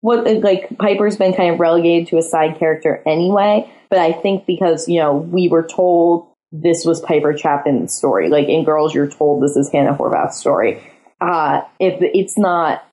[0.00, 4.46] what, like, Piper's been kind of relegated to a side character anyway, but I think
[4.46, 9.10] because, you know, we were told this was Piper Chapman's story, like, in Girls, you're
[9.10, 10.80] told this is Hannah Horvath's story.
[11.20, 12.84] Uh, if it's not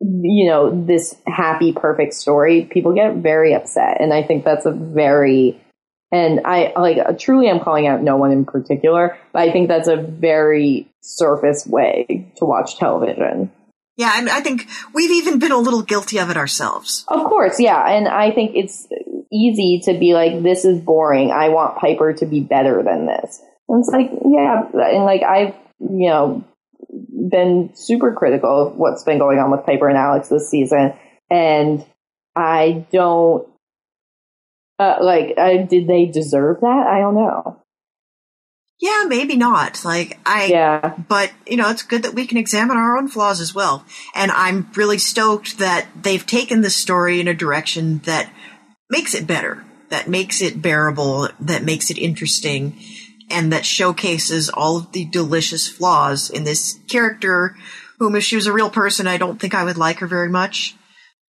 [0.00, 4.00] you know, this happy, perfect story, people get very upset.
[4.00, 5.60] And I think that's a very,
[6.12, 9.88] and I like truly I'm calling out no one in particular, but I think that's
[9.88, 13.50] a very surface way to watch television.
[13.96, 17.04] Yeah, and I think we've even been a little guilty of it ourselves.
[17.08, 17.84] Of course, yeah.
[17.84, 18.86] And I think it's
[19.32, 21.32] easy to be like, this is boring.
[21.32, 23.42] I want Piper to be better than this.
[23.68, 24.62] And it's like, yeah.
[24.72, 26.44] And like, I've, you know,
[27.30, 30.94] been super critical of what's been going on with Piper and Alex this season,
[31.30, 31.84] and
[32.36, 33.48] I don't
[34.78, 35.36] uh, like.
[35.38, 36.86] I, did they deserve that?
[36.86, 37.62] I don't know.
[38.80, 39.84] Yeah, maybe not.
[39.84, 40.94] Like I, Yeah.
[41.08, 43.84] but you know, it's good that we can examine our own flaws as well.
[44.14, 48.32] And I'm really stoked that they've taken this story in a direction that
[48.88, 52.78] makes it better, that makes it bearable, that makes it interesting,
[53.30, 57.56] and that showcases all of the delicious flaws in this character.
[57.98, 60.28] Whom, if she was a real person, I don't think I would like her very
[60.28, 60.76] much.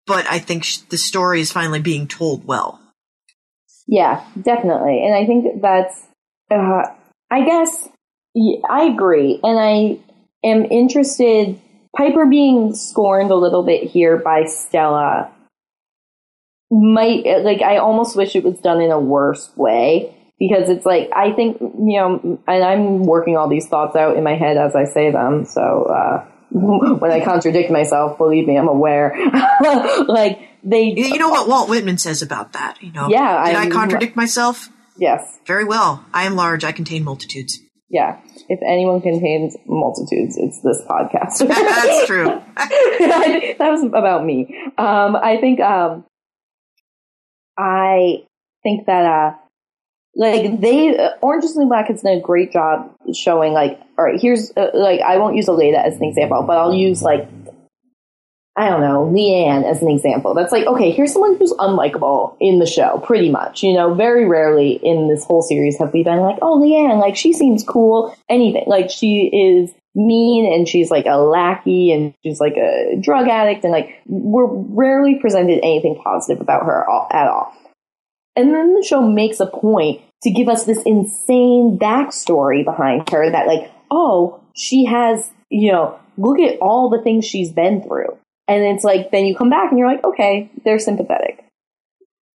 [0.06, 2.80] But I think the story is finally being told well.
[3.86, 5.04] Yeah, definitely.
[5.04, 6.06] And I think that's,
[6.50, 6.82] uh,
[7.30, 7.88] I guess,
[8.68, 9.40] I agree.
[9.42, 9.98] And I
[10.46, 11.60] am interested,
[11.96, 15.30] Piper being scorned a little bit here by Stella
[16.70, 20.16] might, like, I almost wish it was done in a worse way.
[20.40, 24.24] Because it's like, I think, you know, and I'm working all these thoughts out in
[24.24, 25.44] my head as I say them.
[25.44, 29.14] So, uh, when I contradict myself, believe me, I'm aware.
[30.08, 32.82] like, they, You you know what Walt Whitman says about that?
[32.82, 34.68] You know, Yeah, Did I, I'm- contradict myself?
[34.96, 35.20] yes.
[35.46, 36.04] Very well.
[36.14, 36.64] I am large.
[36.64, 37.60] I contain multitudes.
[37.90, 38.20] Yeah.
[38.48, 41.46] If anyone contains multitudes, it's this podcast.
[41.48, 42.24] That's true.
[42.56, 44.54] that was about me.
[44.78, 46.04] Um, I think, um,
[47.58, 48.22] I
[48.62, 49.34] think that, uh,
[50.20, 53.80] like they, uh, Orange is the New Black has done a great job showing like,
[53.98, 57.02] all right, here's, uh, like, I won't use Aleida as an example, but I'll use
[57.02, 57.26] like,
[58.54, 60.34] I don't know, Leanne as an example.
[60.34, 63.62] That's like, okay, here's someone who's unlikable in the show, pretty much.
[63.62, 67.16] You know, very rarely in this whole series have we been like, oh, Leanne, like,
[67.16, 68.64] she seems cool, anything.
[68.66, 73.64] Like, she is mean and she's like a lackey and she's like a drug addict
[73.64, 77.52] and like, we're rarely presented anything positive about her at all.
[78.36, 83.30] And then the show makes a point to give us this insane backstory behind her
[83.30, 88.18] that, like, oh, she has, you know, look at all the things she's been through.
[88.46, 91.44] And it's like, then you come back and you're like, okay, they're sympathetic.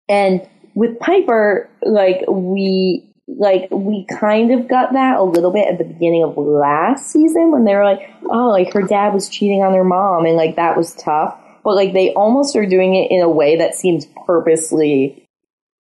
[0.08, 5.78] And with Piper, like, we, like, we kind of got that a little bit at
[5.78, 9.62] the beginning of last season when they were like, oh, like, her dad was cheating
[9.62, 11.38] on her mom and, like, that was tough.
[11.64, 15.28] But, like, they almost are doing it in a way that seems purposely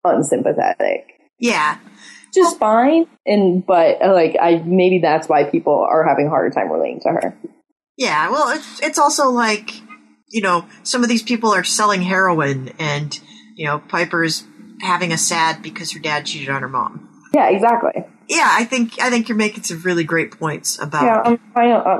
[0.03, 1.12] unsympathetic
[1.43, 1.77] Yeah.
[2.33, 6.71] just fine and but like i maybe that's why people are having a harder time
[6.71, 7.37] relating to her
[7.97, 8.31] Yeah.
[8.31, 9.69] Well, it's, it's also like,
[10.29, 13.19] you know, some of these people are selling heroin and,
[13.55, 14.45] you know, Piper's
[14.81, 17.07] having a sad because her dad cheated on her mom.
[17.35, 21.21] yeah exactly Yeah, I think, I think you're making some really great points about yeah
[21.21, 21.97] um, I uh,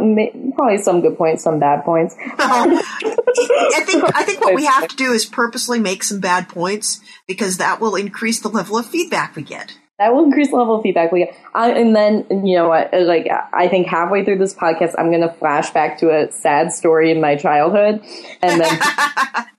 [0.55, 2.15] probably some good points some bad points.
[2.37, 7.01] I think I think what we have to do is purposely make some bad points
[7.27, 9.77] because that will increase the level of feedback we get.
[9.99, 11.35] that will increase the level of feedback we get.
[11.53, 15.09] I, and then you know what uh, like i think halfway through this podcast i'm
[15.09, 18.01] going to flash back to a sad story in my childhood
[18.41, 18.79] and then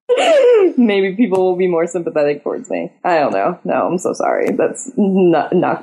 [0.77, 2.93] maybe people will be more sympathetic towards me.
[3.05, 3.59] I don't know.
[3.65, 4.51] No i'm so sorry.
[4.53, 5.83] That's not, not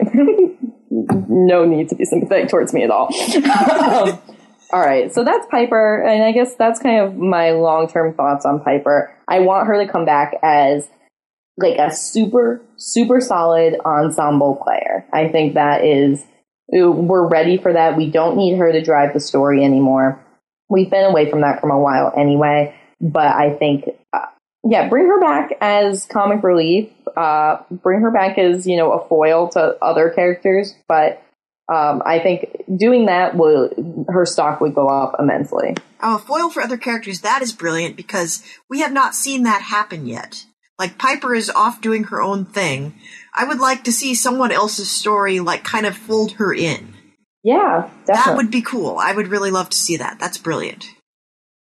[1.28, 3.10] no need to be sympathetic towards me at all.
[3.42, 4.20] Um,
[4.74, 8.62] all right so that's piper and i guess that's kind of my long-term thoughts on
[8.62, 9.14] piper.
[9.28, 10.88] I want her to come back as
[11.58, 15.06] like a super super solid ensemble player.
[15.12, 16.24] I think that is
[16.74, 17.98] we're ready for that.
[17.98, 20.24] We don't need her to drive the story anymore.
[20.70, 23.86] We've been away from that for a while anyway but i think
[24.64, 29.08] yeah bring her back as comic relief uh, bring her back as you know a
[29.08, 31.24] foil to other characters but
[31.74, 32.46] um, i think
[32.78, 33.70] doing that will
[34.10, 37.96] her stock would go up immensely Oh, a foil for other characters, that is brilliant
[37.96, 40.46] because we have not seen that happen yet.
[40.80, 42.96] Like Piper is off doing her own thing.
[43.36, 46.96] I would like to see someone else's story like kind of fold her in.
[47.44, 48.98] yeah definitely That would be cool.
[48.98, 50.18] I would really love to see that.
[50.20, 50.88] That's brilliant.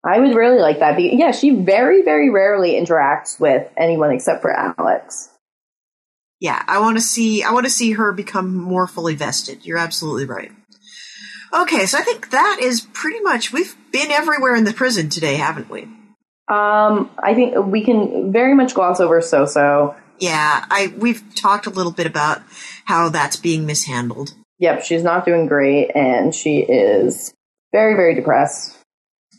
[0.05, 0.97] I would really like that.
[0.97, 5.29] Be- Yeah, she very, very rarely interacts with anyone except for Alex.
[6.39, 9.65] Yeah, I want to see I want to see her become more fully vested.
[9.65, 10.51] You're absolutely right.
[11.53, 15.35] Okay, so I think that is pretty much we've been everywhere in the prison today,
[15.35, 15.83] haven't we?
[16.49, 19.95] Um, I think we can very much gloss over Soso.
[20.19, 22.41] Yeah, I we've talked a little bit about
[22.85, 24.33] how that's being mishandled.
[24.59, 27.33] Yep, she's not doing great, and she is
[27.71, 28.77] very, very depressed.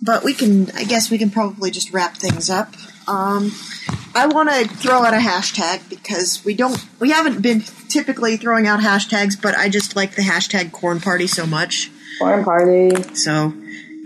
[0.02, 2.74] But we can I guess we can probably just wrap things up.
[3.08, 3.52] Um
[4.14, 8.66] I want to throw out a hashtag because we don't we haven't been typically throwing
[8.66, 11.90] out hashtags, but I just like the hashtag corn party so much.
[12.20, 12.90] Corn party.
[13.14, 13.52] So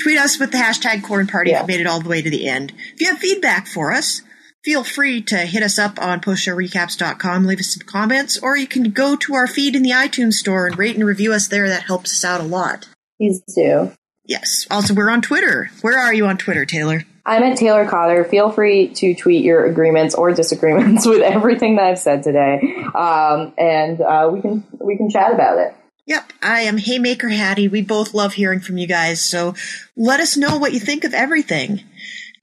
[0.03, 2.30] tweet us with the hashtag corn party if you made it all the way to
[2.30, 2.72] the end.
[2.95, 4.22] If you have feedback for us,
[4.64, 8.91] feel free to hit us up on postshowrecaps.com, leave us some comments, or you can
[8.91, 11.68] go to our feed in the iTunes store and rate and review us there.
[11.68, 12.89] That helps us out a lot.
[13.18, 13.93] Please do.
[14.29, 14.66] Yes.
[14.70, 15.70] Also, we're on Twitter.
[15.81, 17.03] Where are you on Twitter, Taylor?
[17.24, 18.24] I'm at Taylor Cotter.
[18.24, 22.61] Feel free to tweet your agreements or disagreements with everything that I've said today,
[22.95, 25.74] um, and uh, we can we can chat about it.
[26.07, 27.68] Yep, I am Haymaker Hattie.
[27.68, 29.55] We both love hearing from you guys, so
[29.97, 31.85] let us know what you think of everything.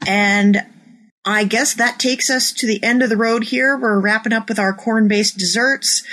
[0.06, 0.64] And
[1.26, 3.78] I guess that takes us to the end of the road here.
[3.78, 6.04] We're wrapping up with our corn based desserts,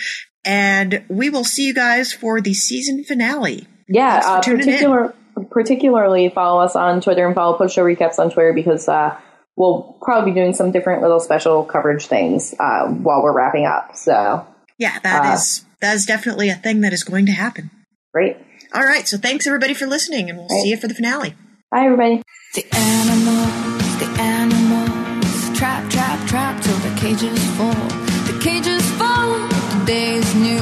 [0.46, 3.66] and we will see you guys for the season finale.
[3.86, 5.12] Yeah, uh, tuning in.
[5.50, 9.18] Particular, particularly follow us on Twitter and follow Post Show Recaps on Twitter because uh,
[9.56, 13.96] we'll probably be doing some different little special coverage things uh, while we're wrapping up.
[13.96, 14.46] So,
[14.78, 17.70] Yeah, that Uh, is that is definitely a thing that is going to happen.
[18.12, 18.36] great.
[18.74, 20.62] All right, so thanks everybody for listening, and we'll Right.
[20.62, 21.34] see you for the finale.
[21.70, 22.22] Bye, everybody.
[22.54, 27.88] The animals, the animals, trap, trap, trap till the cages fall.
[28.26, 29.32] The cages fall,
[29.78, 30.60] the day is new,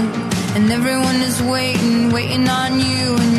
[0.56, 3.16] and everyone is waiting, waiting on you.
[3.16, 3.29] And